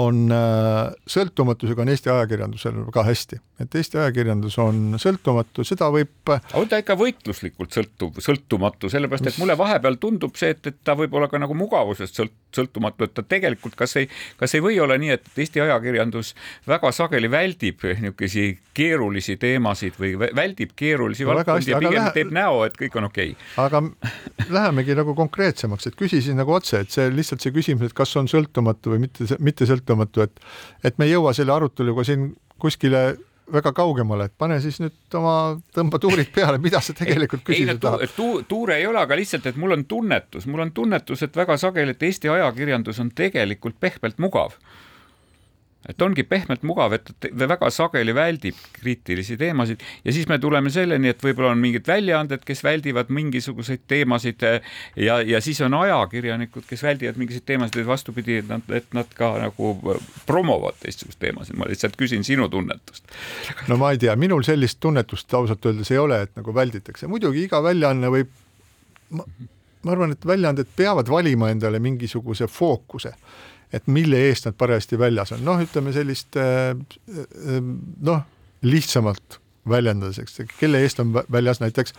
[0.00, 6.32] on äh, sõltumatusega on Eesti ajakirjandusel ka hästi, et Eesti ajakirjandus on sõltumatu, seda võib.
[6.54, 10.96] on ta ikka võitluslikult sõltuv, sõltumatu, sellepärast et mulle vahepeal tundub see, et, et ta
[10.98, 14.08] võib olla ka nagu mugavusest sõlt-, sõltumatu, et ta tegelikult, kas ei,
[14.40, 16.34] kas ei või olla nii, et Eesti ajakirjandus
[16.68, 22.14] väga sageli väldib niisuguseid keerulisi teemasid või väldib keerulisi no, valdkondi ja pigem lähe...
[22.16, 23.34] teeb näo, et kõik on okei.
[23.34, 23.66] Okay..
[23.66, 23.82] aga
[24.50, 28.30] lähemegi nagu konkreetsemaks, et küsisin nagu otse, et see lihtsalt see küsimus, et kas on
[28.30, 30.42] sõltumatu või mitte mittesõltumatu, et,
[30.84, 33.14] et me ei jõua selle aruteluga siin kuskile
[33.52, 35.34] väga kaugemale, et pane siis nüüd oma,
[35.74, 38.28] tõmba tuurid peale, mida sa tegelikult küsida tahad tu,.
[38.48, 41.94] tuure ei ole, aga lihtsalt, et mul on tunnetus, mul on tunnetus, et väga sageli,
[41.94, 44.56] et Eesti ajakirjandus on tegelikult pehmelt mugav
[45.88, 49.82] et ongi pehmelt mugav, et väga sageli väldib kriitilisi teemasid.
[50.04, 54.44] Ja siis me tuleme selleni, et võib-olla on mingid väljaanded, kes väldivad mingisuguseid teemasid
[54.96, 59.16] ja, ja siis on ajakirjanikud, kes väldivad mingisuguseid teemasid, et vastupidi, et nad, et nad
[59.18, 59.74] ka nagu
[60.26, 63.04] promovad teistsuguseid teemasid, ma lihtsalt küsin sinu tunnetust.
[63.68, 67.44] no ma ei tea, minul sellist tunnetust ausalt öeldes ei ole, et nagu välditakse, muidugi
[67.44, 68.32] iga väljaanne võib
[69.14, 69.26] ma,
[69.84, 73.12] ma arvan, et väljaanded peavad valima endale mingisuguse fookuse
[73.74, 77.58] et mille eest nad parajasti väljas on, noh, ütleme sellist äh, äh,
[78.06, 78.22] noh,
[78.64, 81.94] lihtsamalt väljendades, eks, kelle eest on väljas näiteks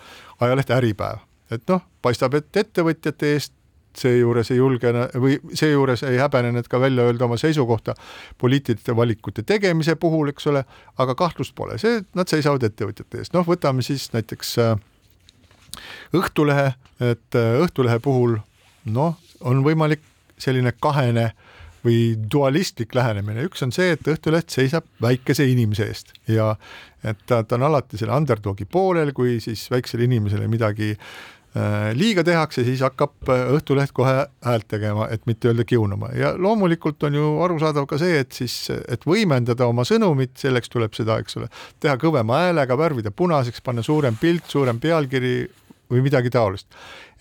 [0.46, 3.54] ajaleht Äripäev, et noh, paistab, et ettevõtjate eest
[3.96, 4.92] seejuures ei julge
[5.24, 7.94] või seejuures ei häbene nad ka välja öelda oma seisukohta
[8.42, 10.66] poliitiliste valikute tegemise puhul, eks ole,
[11.00, 14.76] aga kahtlust pole, see, nad seisavad ettevõtjate eest, noh, võtame siis näiteks äh,
[16.16, 16.70] Õhtulehe,
[17.04, 18.38] et Õhtulehe puhul
[18.88, 20.04] noh, on võimalik
[20.40, 21.45] selline kahene äh,
[21.86, 26.56] või dualistlik lähenemine, üks on see, et Õhtuleht seisab väikese inimese eest ja
[27.06, 32.24] et ta, ta on alati selle underdogi poolel, kui siis väiksele inimesele midagi äh, liiga
[32.26, 36.10] tehakse, siis hakkab äh, Õhtuleht kohe häält tegema, et mitte öelda kiunama.
[36.18, 40.98] Ja loomulikult on ju arusaadav ka see, et siis, et võimendada oma sõnumit, selleks tuleb
[40.98, 41.52] seda, eks ole,
[41.84, 45.38] teha kõvema häälega, värvida punaseks, panna suurem pilt, suurem pealkiri
[45.92, 46.72] või midagi taolist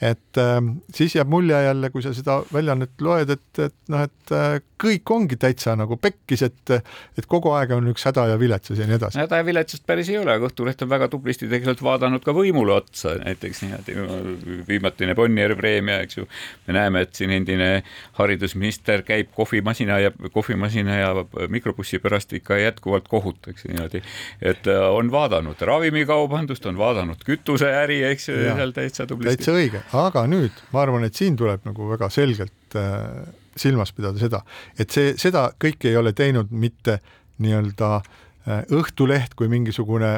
[0.04, 0.60] et äh,
[0.94, 5.10] siis jääb mulje jälle, kui sa seda väljaannet loed, et, et noh, et äh, kõik
[5.14, 6.72] ongi täitsa nagu pekkis, et,
[7.18, 9.20] et kogu aeg on üks häda ja viletsus ja nii edasi.
[9.22, 12.74] häda ja viletsust päris ei ole, aga Õhtuleht on väga tublisti tegelikult vaadanud ka võimule
[12.76, 16.28] otsa, näiteks niimoodi viimatine Bonnieri preemia, eks ju.
[16.66, 17.70] me näeme, et siin endine
[18.18, 21.14] haridusminister käib kohvimasina ja kohvimasina ja
[21.48, 24.02] mikrobussi pärast ikka jätkuvalt kohut, eks niimoodi.
[24.42, 29.40] et äh, on vaadanud ravimikaubandust, on vaadanud kütuseäri, eks ju, seal täitsa tublisti.
[29.40, 33.24] täitsa õige aga nüüd ma arvan, et siin tuleb nagu väga selgelt äh,
[33.56, 34.42] silmas pidada seda,
[34.78, 36.98] et see, seda kõike ei ole teinud mitte
[37.42, 40.16] nii-öelda äh, Õhtuleht kui mingisugune,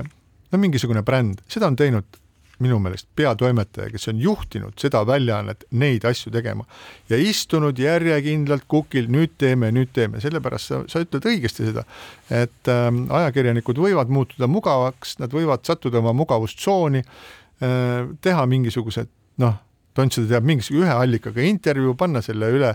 [0.52, 2.22] no mingisugune bränd, seda on teinud
[2.64, 6.64] minu meelest peatoimetaja, kes on juhtinud seda väljaannet neid asju tegema.
[7.10, 11.84] Ja istunud järjekindlalt kukil, nüüd teeme, nüüd teeme, sellepärast sa, sa ütled õigesti seda,
[12.32, 12.88] et äh,
[13.20, 19.62] ajakirjanikud võivad muutuda mugavaks, nad võivad sattuda oma mugavustsooni äh,, teha mingisugused noh,
[19.96, 22.74] Tont seda teab mingisuguse ühe allikaga intervjuu, panna selle üle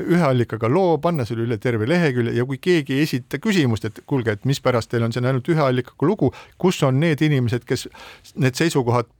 [0.00, 4.00] ühe allikaga loo, panna selle üle terve lehekülje ja kui keegi ei esita küsimust, et
[4.08, 7.90] kuulge, et mispärast teil on siin ainult ühe allikaga lugu, kus on need inimesed, kes
[8.40, 9.10] need seisukohad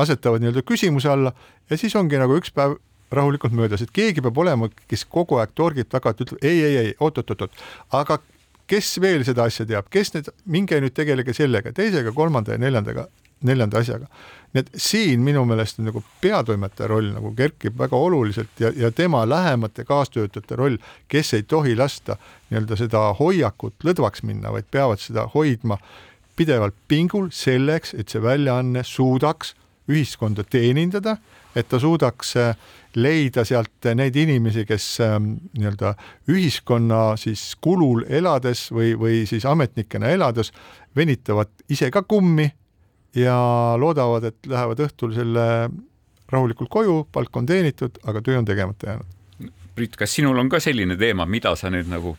[0.00, 1.34] asetavad nii-öelda küsimuse alla
[1.68, 2.78] ja siis ongi nagu üks päev
[3.14, 6.78] rahulikult möödas, et keegi peab olema, kes kogu aeg torgib taga, et ütleb ei, ei,
[6.80, 7.60] ei, oot-oot-oot,
[8.00, 8.16] aga
[8.70, 13.06] kes veel seda asja teab, kes nüüd, minge nüüd tegelege sellega, teisega, kolmanda ja neljandaga,
[13.44, 14.08] neljanda asjaga.
[14.54, 19.24] nii et siin minu meelest nagu peatoimetaja roll nagu kerkib väga oluliselt ja, ja tema
[19.28, 20.76] lähemate kaastöötajate roll,
[21.08, 22.16] kes ei tohi lasta
[22.50, 25.78] nii-öelda seda hoiakut lõdvaks minna, vaid peavad seda hoidma
[26.36, 29.54] pidevalt pingul selleks, et see väljaanne suudaks
[29.90, 31.18] ühiskonda teenindada,
[31.54, 32.54] et ta suudaks äh,
[32.96, 35.94] leida sealt neid inimesi, kes ähm, nii-öelda
[36.30, 40.52] ühiskonna siis kulul elades või, või siis ametnikena elades
[40.96, 42.48] venitavad ise ka kummi
[43.14, 43.38] ja
[43.80, 45.46] loodavad, et lähevad õhtul selle
[46.32, 49.50] rahulikult koju, palk on teenitud, aga töö on tegemata jäänud.
[49.74, 52.14] Priit, kas sinul on ka selline teema, mida sa nüüd nagu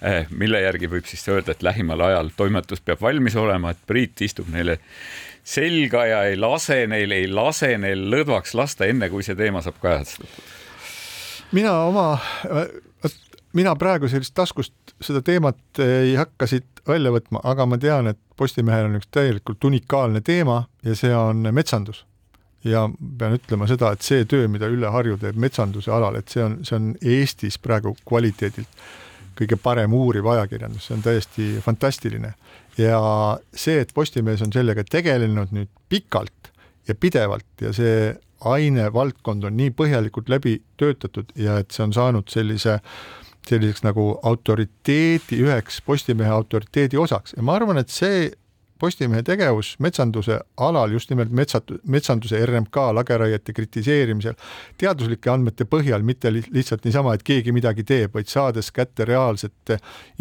[0.00, 4.24] eh, mille järgi võib siis öelda, et lähimal ajal toimetus peab valmis olema, et Priit
[4.24, 4.78] istub neile
[5.44, 9.80] selga ja ei lase neil, ei lase neil lõdvaks lasta, enne kui see teema saab
[9.82, 10.50] kajastatud?
[11.52, 12.06] mina oma,
[13.52, 18.18] mina praegu sellist taskust seda teemat ei hakka siit välja võtma, aga ma tean, et
[18.36, 22.06] Postimehel on üks täielikult unikaalne teema ja see on metsandus.
[22.64, 22.84] ja
[23.18, 26.60] pean ütlema seda, et see töö, mida Ülle Harju teeb metsanduse alal, et see on,
[26.62, 28.84] see on Eestis praegu kvaliteedilt
[29.38, 32.34] kõige parem uuriv ajakirjandus, see on täiesti fantastiline.
[32.78, 33.00] ja
[33.54, 36.52] see, et Postimees on sellega tegelenud nüüd pikalt
[36.88, 38.14] ja pidevalt ja see
[38.44, 42.78] ainevaldkond on nii põhjalikult läbi töötatud ja et see on saanud sellise
[43.48, 47.36] selliseks nagu autoriteedi, üheks Postimehe autoriteedi osaks.
[47.36, 48.30] Ja ma arvan, et see
[48.82, 54.34] Postimehe tegevus metsanduse alal, just nimelt metsat-, metsanduse RMK lageraiete kritiseerimisel,
[54.82, 59.76] teaduslike andmete põhjal, mitte lihtsalt niisama, et keegi midagi teeb, vaid saades kätte reaalset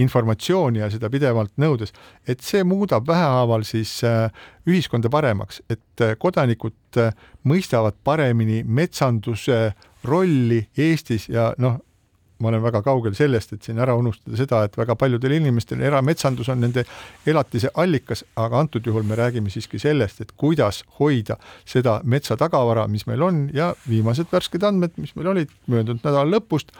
[0.05, 1.95] informatsiooni ja seda pidevalt nõudes,
[2.29, 4.29] et see muudab vähehaaval siis äh,
[4.69, 7.17] ühiskonda paremaks, et äh, kodanikud äh,
[7.49, 9.71] mõistavad paremini metsanduse
[10.05, 11.81] rolli Eestis ja noh,
[12.41, 16.49] ma olen väga kaugel sellest, et siin ära unustada seda, et väga paljudel inimestel erametsandus
[16.51, 16.83] on nende
[17.27, 23.07] elatise allikas, aga antud juhul me räägime siiski sellest, et kuidas hoida seda metsatagavara, mis
[23.09, 26.73] meil on ja viimased värsked andmed, mis meil olid möödunud nädala lõpust,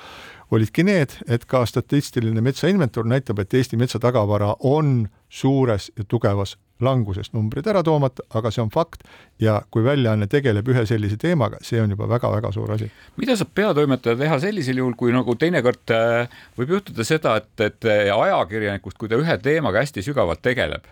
[0.52, 7.30] olidki need, et ka statistiline metsainventuur näitab, et Eesti metsatagavara on suures ja tugevas languses,
[7.34, 9.06] numbrid ära toomata, aga see on fakt
[9.40, 12.90] ja kui väljaanne tegeleb ühe sellise teemaga, see on juba väga-väga suur asi.
[13.22, 17.92] mida saab peatoimetaja teha sellisel juhul, kui nagu teinekord äh, võib juhtuda seda, et, et
[18.16, 20.90] ajakirjanikust, kui ta ühe teemaga hästi sügavalt tegeleb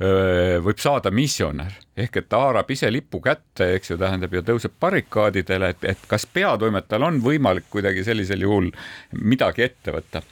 [0.00, 4.72] võib saada missionär ehk et ta haarab ise lipu kätte, eks ju, tähendab ja tõuseb
[4.80, 8.70] barrikaadidele, et, et kas peatoimetajal on võimalik kuidagi sellisel juhul
[9.20, 10.22] midagi ette võtta.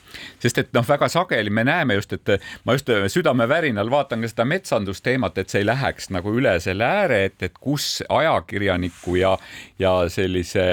[0.41, 4.49] sest et noh, väga sageli me näeme just, et ma just südamevärinal vaatan ka seda
[4.49, 9.37] metsandusteemat, et see ei läheks nagu üle selle ääre, et, et kus ajakirjaniku ja,
[9.79, 10.65] ja sellise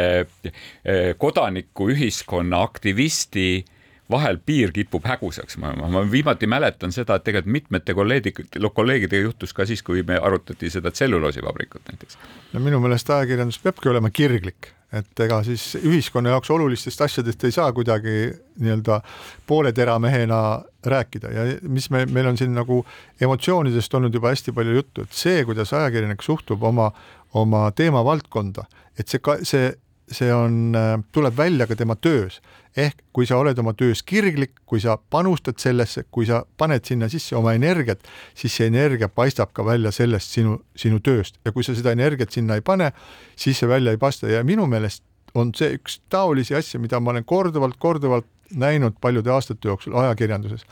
[1.19, 3.65] kodanikuühiskonna aktivisti
[4.12, 9.54] vahel piir kipub hägusaks, ma, ma viimati mäletan seda, et tegelikult mitmete kolleegidega, kolleegidega juhtus
[9.54, 12.17] ka siis, kui me arutati seda tselluloosivabrikut näiteks.
[12.54, 17.52] no minu meelest ajakirjandus peabki olema kirglik, et ega siis ühiskonna jaoks olulistest asjadest ei
[17.52, 19.02] saa kuidagi nii-öelda
[19.48, 22.86] poole teramehena rääkida ja mis me, meil on siin nagu
[23.22, 26.91] emotsioonidest olnud juba hästi palju juttu, et see, kuidas ajakirjanik suhtub oma,
[27.34, 28.63] oma teemavaldkonda,
[29.00, 29.74] et see see
[30.12, 32.41] see on, äh, tuleb välja ka tema töös.
[32.78, 37.08] ehk kui sa oled oma töös kirglik, kui sa panustad sellesse, kui sa paned sinna
[37.10, 38.04] sisse oma energiat,
[38.38, 42.32] siis see energia paistab ka välja sellest sinu, sinu tööst ja kui sa seda energiat
[42.32, 42.91] sinna ei pane,
[43.36, 47.15] siis see välja ei paista ja minu meelest on see üks taolisi asju, mida ma
[47.15, 50.65] olen korduvalt-korduvalt näinud paljude aastate jooksul ajakirjanduses.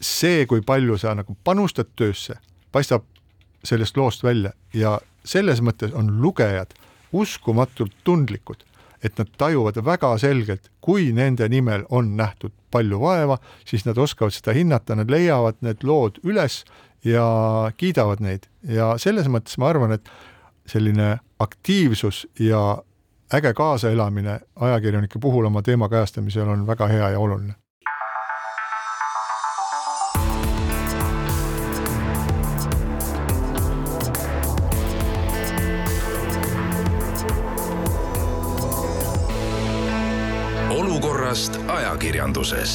[0.00, 2.34] see, kui palju sa nagu panustad töösse,
[2.72, 3.04] paistab
[3.64, 6.74] sellest loost välja ja selles mõttes on lugejad
[7.12, 8.64] uskumatult tundlikud,
[9.02, 14.34] et nad tajuvad väga selgelt, kui nende nimel on nähtud palju vaeva, siis nad oskavad
[14.34, 16.62] seda hinnata, nad leiavad need lood üles
[17.04, 17.24] ja
[17.76, 20.08] kiidavad neid ja selles mõttes ma arvan, et
[20.70, 22.78] selline aktiivsus ja
[23.34, 27.54] äge kaasaelamine ajakirjanike puhul oma teema kajastamisel on väga hea ja oluline.
[41.32, 42.72] Olukorrast ajakirjanduses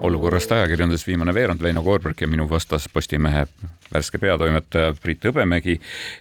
[0.00, 3.42] olukorrast ajakirjanduses viimane veerand, Veino Koorberg ja minu vastas Postimehe
[3.92, 5.76] värske peatoimetaja Priit Hõbemägi.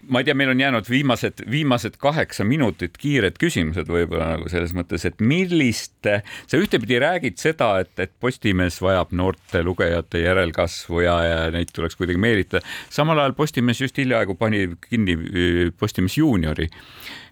[0.10, 4.76] ma ei tea, meil on jäänud viimased, viimased kaheksa minutit kiired küsimused võib-olla nagu selles
[4.76, 11.16] mõttes, et millist, sa ühtepidi räägid seda, et, et Postimees vajab noorte lugejate järelkasvu ja,
[11.24, 12.68] ja neid tuleks kuidagi meelitada.
[12.90, 15.18] samal ajal Postimees just hiljaaegu pani kinni
[15.80, 16.68] Postimees juuniori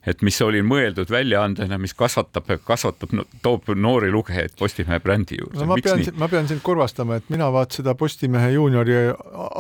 [0.08, 5.60] et mis oli mõeldud väljaandena, mis kasvatab, kasvatab, toob noori lugejaid Postimehe brändi juurde.
[5.60, 8.98] no ma pean, ma pean sind kurvastama, et mina vaatasin seda Postimehe juuniori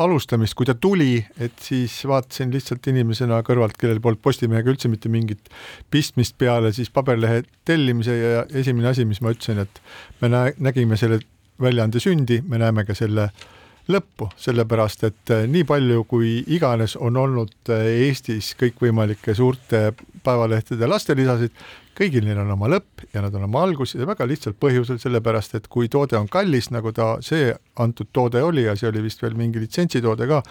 [0.05, 5.11] alustamist, kui ta tuli, et siis vaatasin lihtsalt inimesena kõrvalt, kellel polnud Postimehega üldse mitte
[5.11, 5.51] mingit
[5.91, 9.83] pistmist peale siis paberlehe tellimise ja esimene asi, mis ma ütlesin, et
[10.21, 11.21] me nägime selle
[11.59, 13.47] väljaande sündi, me näeme ka selle äh,
[13.89, 19.89] lõppu, sellepärast et eh, nii palju, kui iganes on olnud eh, Eestis kõikvõimalike suurte
[20.23, 21.53] päevalehtede lastelisasid,
[21.99, 25.57] kõigil neil on oma lõpp ja nad on oma algus ja väga lihtsal põhjusel, sellepärast
[25.57, 27.49] et kui toode on kallis, nagu ta see
[27.81, 30.43] antud toode oli ja see oli vist veel mingi litsentsitoode ka,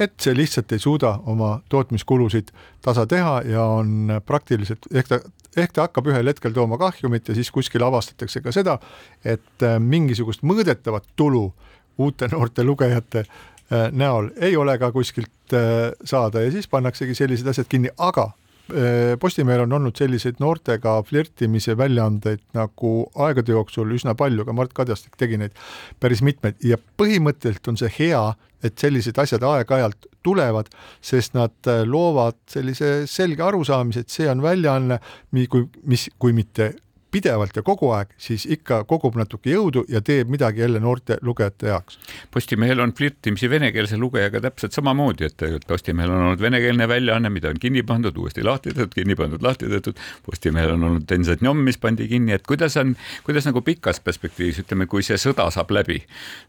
[0.00, 2.50] et see lihtsalt ei suuda oma tootmiskulusid
[2.82, 5.20] tasa teha ja on praktiliselt, ehk ta
[5.58, 8.78] ehk ta hakkab ühel hetkel tooma kahjumit ja siis kuskil avastatakse ka seda,
[9.24, 11.50] et eh, mingisugust mõõdetavat tulu
[11.98, 17.48] uute noorte lugejate äh, näol ei ole ka kuskilt äh, saada ja siis pannaksegi sellised
[17.50, 22.92] asjad kinni, aga äh, Postimehel on olnud selliseid noortega flirtimise väljaandeid nagu
[23.26, 25.56] aegade jooksul üsna palju, ka Mart Kadastik tegi neid
[26.00, 28.22] päris mitmeid ja põhimõtteliselt on see hea,
[28.64, 30.66] et sellised asjad aeg-ajalt tulevad,
[31.04, 31.54] sest nad
[31.86, 34.98] loovad sellise selge arusaamise, et see on väljaanne,
[35.46, 36.72] kui, mis, kui mitte
[37.10, 41.70] pidevalt ja kogu aeg, siis ikka kogub natuke jõudu ja teeb midagi jälle noorte lugejate
[41.72, 41.98] heaks.
[42.34, 47.60] Postimehel on flirtimisi venekeelse lugejaga täpselt samamoodi, et Postimehel on olnud venekeelne väljaanne, mida on
[47.60, 50.00] kinni pandud, uuesti lahti tehtud, kinni pandud, lahti tehtud.
[50.26, 52.94] Postimehel on olnud Denzatňom, mis pandi kinni, et kuidas on,
[53.26, 56.00] kuidas nagu pikas perspektiivis, ütleme, kui see sõda saab läbi,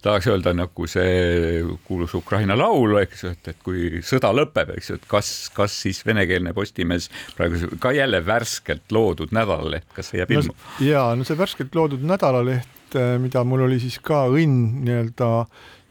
[0.03, 4.91] tahaks öelda nagu see kuulus Ukraina laul, eks ju, et, et kui sõda lõpeb, eks
[4.91, 10.21] ju, et kas, kas siis venekeelne Postimees praegu ka jälle värskelt loodud nädalaleht, kas see
[10.21, 10.48] jääb ilma?
[10.83, 15.29] Ja no see värskelt loodud nädalaleht, eh, mida mul oli siis ka õnn nii-öelda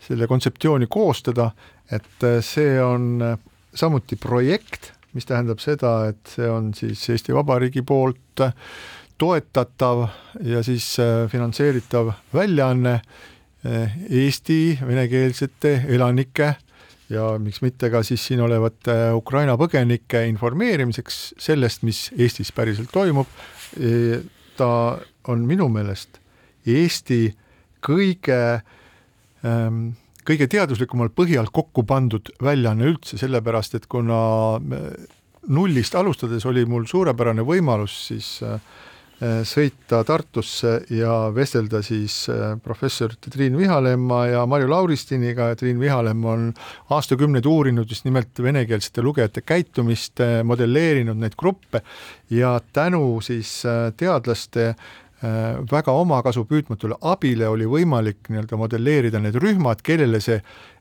[0.08, 1.50] selle kontseptsiooni koostada,
[1.90, 3.36] et eh, see on eh,
[3.74, 8.44] samuti projekt, mis tähendab seda, et see on siis Eesti Vabariigi poolt
[9.18, 10.04] toetatav
[10.46, 10.84] ja siis
[11.32, 12.92] finantseeritav väljaanne
[13.64, 16.52] Eesti venekeelsete elanike
[17.10, 23.26] ja miks mitte ka siis siin olevate Ukraina põgenike informeerimiseks sellest, mis Eestis päriselt toimub
[24.58, 24.70] ta
[25.30, 26.20] on minu meelest
[26.68, 27.22] Eesti
[27.84, 28.40] kõige
[29.46, 29.94] ähm,
[30.28, 34.18] kõige teaduslikumal põhjal kokku pandud väljaanne üldse, sellepärast et kuna
[35.48, 38.58] nullist alustades oli mul suurepärane võimalus siis äh,
[39.18, 46.46] sõita Tartusse ja vestelda siis äh, professor Triin Vihalemma ja Marju Lauristiniga, Triin Vihalemm on
[46.94, 51.82] aastakümneid uurinud just nimelt venekeelsete lugejate käitumist, modelleerinud neid gruppe
[52.30, 53.60] ja tänu siis
[53.96, 54.74] teadlaste
[55.72, 60.38] väga omakasu püüdmatule abile oli võimalik nii-öelda modelleerida need rühmad, kellele see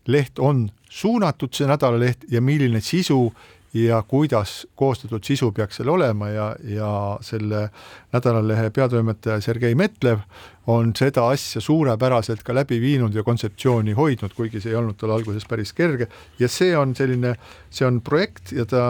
[0.07, 3.31] leht on suunatud, see nädalaleht, ja milline sisu
[3.85, 7.67] ja kuidas koostatud sisu peaks seal olema ja, ja selle
[8.13, 10.23] nädalalehe peatoimetaja Sergei Metlev
[10.67, 15.13] on seda asja suurepäraselt ka läbi viinud ja kontseptsiooni hoidnud, kuigi see ei olnud tal
[15.15, 16.09] alguses päris kerge.
[16.39, 17.35] Ja see on selline,
[17.71, 18.81] see on projekt ja ta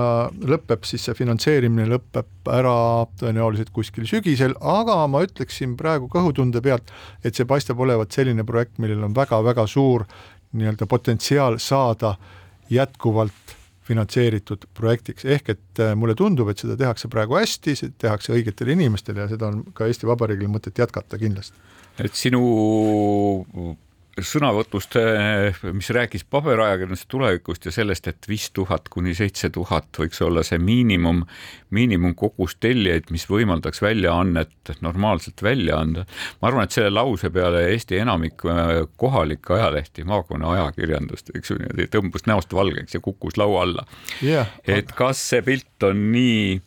[0.42, 2.78] lõpeb siis, see finantseerimine lõpeb ära
[3.22, 6.90] tõenäoliselt kuskil sügisel, aga ma ütleksin praegu kõhutunde pealt,
[7.24, 10.08] et see paistab olevat selline projekt, millel on väga-väga suur
[10.58, 12.16] nii-öelda potentsiaal saada
[12.74, 13.57] jätkuvalt
[13.88, 18.76] finantseeritud projektiks, ehk et äh, mulle tundub, et seda tehakse praegu hästi, seda tehakse õigetele
[18.76, 21.58] inimestele ja seda on ka Eesti Vabariigil mõtet jätkata kindlasti.
[22.04, 22.42] et sinu
[24.26, 30.22] sõnavõtust, eh, mis rääkis paberajakirjanduse tulevikust ja sellest, et viis tuhat kuni seitse tuhat võiks
[30.26, 31.24] olla see miinimum,
[31.70, 36.05] miinimumkogus tellijaid, mis võimaldaks väljaannet normaalselt välja anda.
[36.41, 41.59] ma arvan, et selle lause peale Eesti enamik eh, kohalikke ajalehti, maakonna ajakirjandust, eks ju,
[41.61, 43.86] niimoodi tõmbus näost valgeks ja kukkus laua alla
[44.22, 44.47] yeah..
[44.65, 46.61] et kas see pilt on nii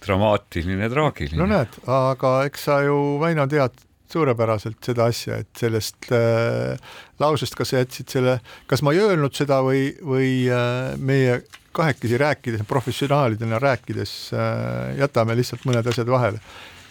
[0.00, 1.38] dramaatiline, traagiline?
[1.38, 3.78] no näed, aga eks sa ju, Väino, tead
[4.12, 6.76] suurepäraselt seda asja, et sellest äh,
[7.22, 8.38] lausest, kas sa jätsid selle,
[8.70, 11.40] kas ma ei öelnud seda või, või äh, meie
[11.72, 16.40] kahekesi rääkides, professionaalidena rääkides äh, jätame lihtsalt mõned asjad vahele.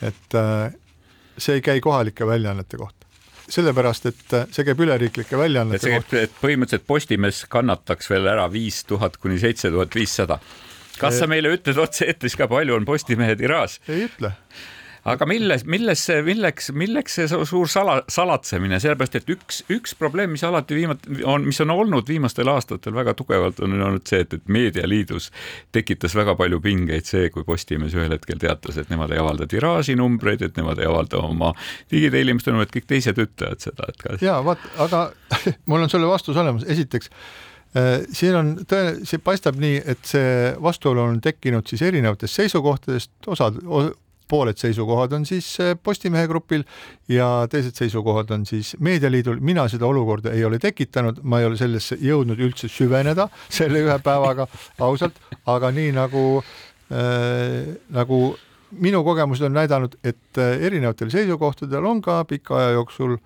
[0.01, 0.71] et äh,
[1.37, 2.99] see ei käi kohalike väljaannete kohta
[3.49, 6.23] sellepärast, et äh, see käib üleriiklike väljaannete et kohta.
[6.23, 10.39] et põhimõtteliselt Postimees kannataks veel ära viis tuhat kuni seitse tuhat viissada.
[10.99, 13.79] kas sa meile ütled otse-eetris ka, palju on Postimehe tiraaž?
[13.89, 14.33] ei ütle
[15.07, 20.33] aga milles, milles see, milleks, milleks see suur sala, salatsemine, sellepärast et üks, üks probleem,
[20.35, 24.35] mis alati viimati on, mis on olnud viimastel aastatel väga tugevalt, on olnud see, et,
[24.35, 25.29] et Meedialiidus
[25.75, 30.43] tekitas väga palju pingeid see, kui Postimees ühel hetkel teatas, et nemad ei avalda tiraažinumbreid,
[30.49, 31.53] et nemad ei avalda oma
[31.91, 34.25] digitellimiste numbreid, kõik teised ütlevad seda, et kas.
[34.25, 35.05] ja vaat, aga
[35.69, 37.13] mul on sulle vastus olemas, esiteks
[37.77, 43.15] äh, siin on tõe-, see paistab nii, et see vastuolu on tekkinud siis erinevatest seisukohtadest,
[43.31, 43.63] osad,
[44.29, 46.65] pooled seisukohad on siis eh, Postimehe grupil
[47.09, 49.39] ja teised seisukohad on siis Meedialiidul.
[49.39, 53.97] mina seda olukorda ei ole tekitanud, ma ei ole sellesse jõudnud üldse süveneda selle ühe
[54.03, 54.47] päevaga
[54.79, 58.21] ausalt, aga nii nagu äh,, nagu
[58.71, 63.17] minu kogemused on näidanud, et eh, erinevatel seisukohtadel on ka pika aja jooksul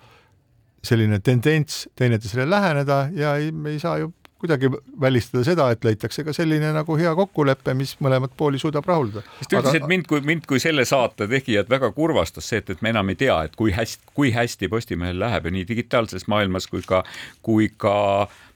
[0.83, 4.11] selline tendents teineteisele läheneda ja ei, me ei saa ju
[4.43, 4.69] kuidagi
[5.01, 9.23] välistada seda, et leitakse ka selline nagu hea kokkulepe, mis mõlemat pooli suudab rahuldada.
[9.39, 12.73] sest ta ütles, et mind kui mind kui selle saate tegijat väga kurvastas see, et,
[12.75, 16.27] et me enam ei tea, et kui hästi, kui hästi Postimehel läheb ja nii digitaalses
[16.31, 17.03] maailmas kui ka,
[17.45, 17.95] kui ka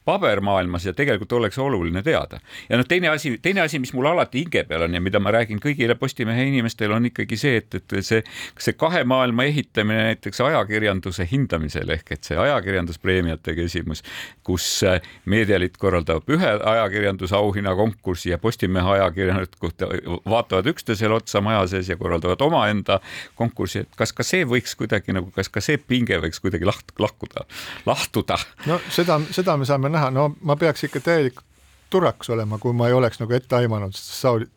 [0.07, 2.39] pabermaailmas ja tegelikult oleks oluline teada.
[2.69, 5.33] ja noh, teine asi, teine asi, mis mul alati hinge peal on ja mida ma
[5.35, 8.21] räägin kõigile Postimehe inimestele, on ikkagi see, et, et see,
[8.59, 14.03] see kahe maailma ehitamine näiteks ajakirjanduse hindamisel ehk et see ajakirjanduspreemiate küsimus,
[14.47, 19.85] kus äh, Meedialiit korraldab ühe ajakirjandusauhinna konkursi ja Postimehe ajakirjanikud
[20.25, 23.01] vaatavad üksteisele otsa maja sees ja korraldavad omaenda
[23.35, 26.95] konkursi, et kas ka see võiks kuidagi nagu, kas ka see pinge võiks kuidagi laht-,
[27.01, 27.43] lahkuda,
[27.89, 28.39] lahtuda?
[28.69, 31.43] no seda, seda me saame näha näha, no ma peaks ikka täielik
[31.89, 33.95] turaks olema, kui ma ei oleks nagu ette aimanud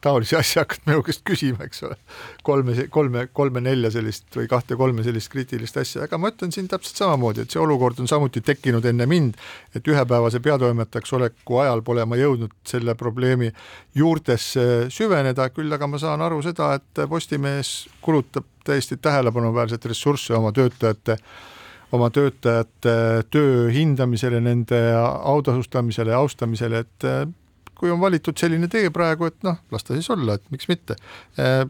[0.03, 1.97] taolisi asju hakanud minu käest küsima, eks ole.
[2.47, 7.45] kolme, kolme, kolme-nelja sellist või kahte-kolme sellist kriitilist asja, aga ma ütlen siin täpselt samamoodi,
[7.45, 9.38] et see olukord on samuti tekkinud enne mind,
[9.76, 13.53] et ühepäevase peatoimetajaks oleku ajal pole ma jõudnud selle probleemi
[13.95, 20.53] juurtesse süveneda, küll aga ma saan aru seda, et Postimees kulutab täiesti tähelepanuväärset ressurssi oma
[20.53, 21.16] töötajate
[21.93, 22.95] oma töötajate
[23.30, 27.22] töö hindamisele, nende autasustamisele austamisele, et eh,
[27.78, 30.97] kui on valitud selline tee praegu, et noh, las ta siis olla, et miks mitte.
[31.41, 31.64] Eh,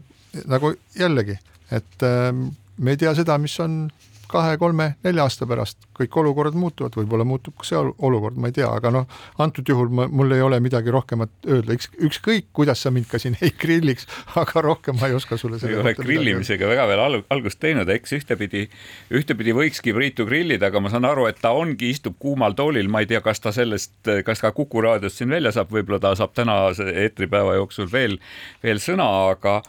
[0.51, 1.37] nagu jällegi,
[1.71, 2.29] et eh,
[2.77, 3.83] me ei tea seda, mis on
[4.31, 8.91] kahe-kolme-nelja aasta pärast kõik olukorrad muutuvad, võib-olla muutub ka see olukord, ma ei tea, aga
[8.93, 13.09] noh, antud juhul ma, mul ei ole midagi rohkemat öelda, üks, ükskõik, kuidas sa mind
[13.11, 14.07] ka siin ei grilliks,
[14.39, 18.17] aga rohkem ma ei oska sulle ei ole grillimisega väga veel al algust teinud, eks
[18.19, 18.65] ühtepidi,
[19.13, 23.03] ühtepidi võikski Priitu grillida, aga ma saan aru, et ta ongi, istub kuumal toolil, ma
[23.03, 23.93] ei tea, kas ta sellest,
[24.25, 28.17] kas ka Kuku raadiost siin välja saab, võib-olla ta saab tänase eetripäeva jooksul veel,
[28.63, 29.61] veel sõna, aga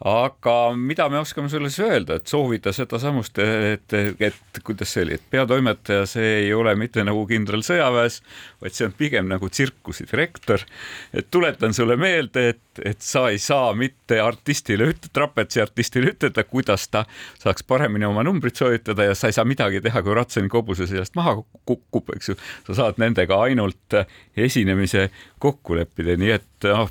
[0.00, 5.18] aga mida me oskame sulle siis öelda, et soovida sedasamust, et, et, kuidas see oli,
[5.18, 8.20] et peatoimetaja, see ei ole mitte nagu kindral sõjaväes,
[8.64, 10.64] vaid see on pigem nagu tsirkuse direktor.
[11.12, 17.04] et tuletan sulle meelde, et, et sa ei saa mitte artistile, trapetsiartistile ütelda, kuidas ta
[17.42, 21.16] saaks paremini oma numbrit sooritada ja sa ei saa midagi teha, kui ratsani kobuse seljast
[21.18, 22.40] maha kukub, eks ju.
[22.70, 24.00] sa saad nendega ainult
[24.36, 26.88] esinemise kokku leppida, nii et noh,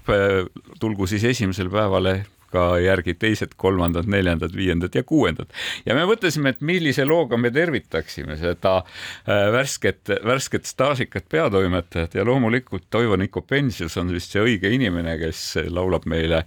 [0.78, 2.20] tulgu siis esimesel päevale
[2.52, 5.52] ka järgi teised, kolmandad, neljandad, viiendad ja kuuendad.
[5.86, 12.26] ja me mõtlesime, et millise looga me tervitaksime seda äh, värsket, värsket staažikat peatoimetajat ja
[12.26, 16.44] loomulikult Toivo Nikopensius on vist see õige inimene, kes laulab meile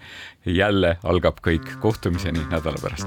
[0.46, 1.78] jälle algab kõik.
[1.80, 3.07] kohtumiseni nädala pärast.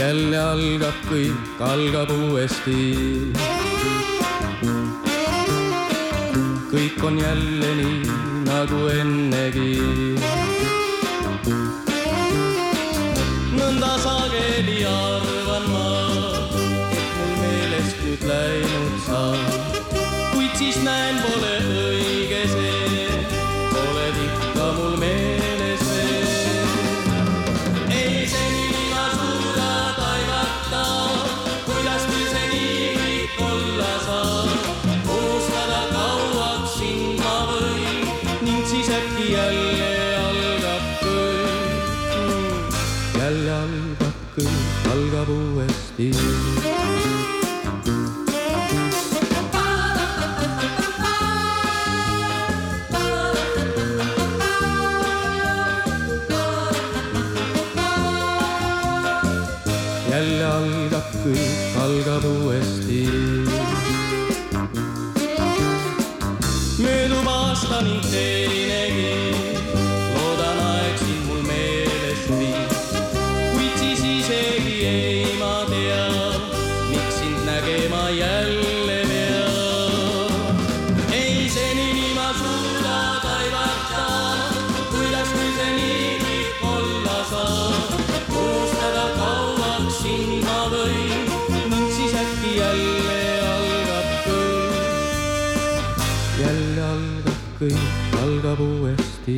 [0.00, 3.59] jälle algab kõik, algab uuesti
[7.00, 8.00] kõik on jälle nii
[8.44, 10.16] nagu ennegi.
[13.56, 15.86] nõnda sageli arvan ma,
[16.92, 19.80] et mul meelest nüüd läinud saab,
[20.34, 21.59] kuid siis näen, pole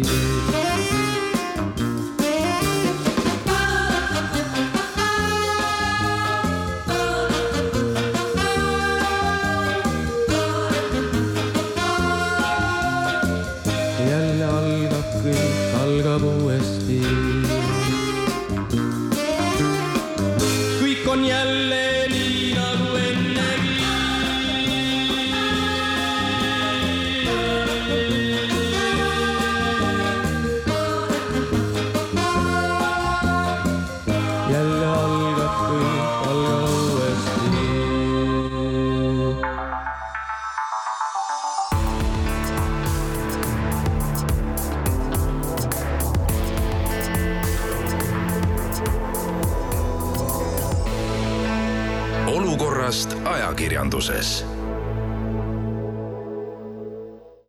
[0.01, 0.32] uuesti.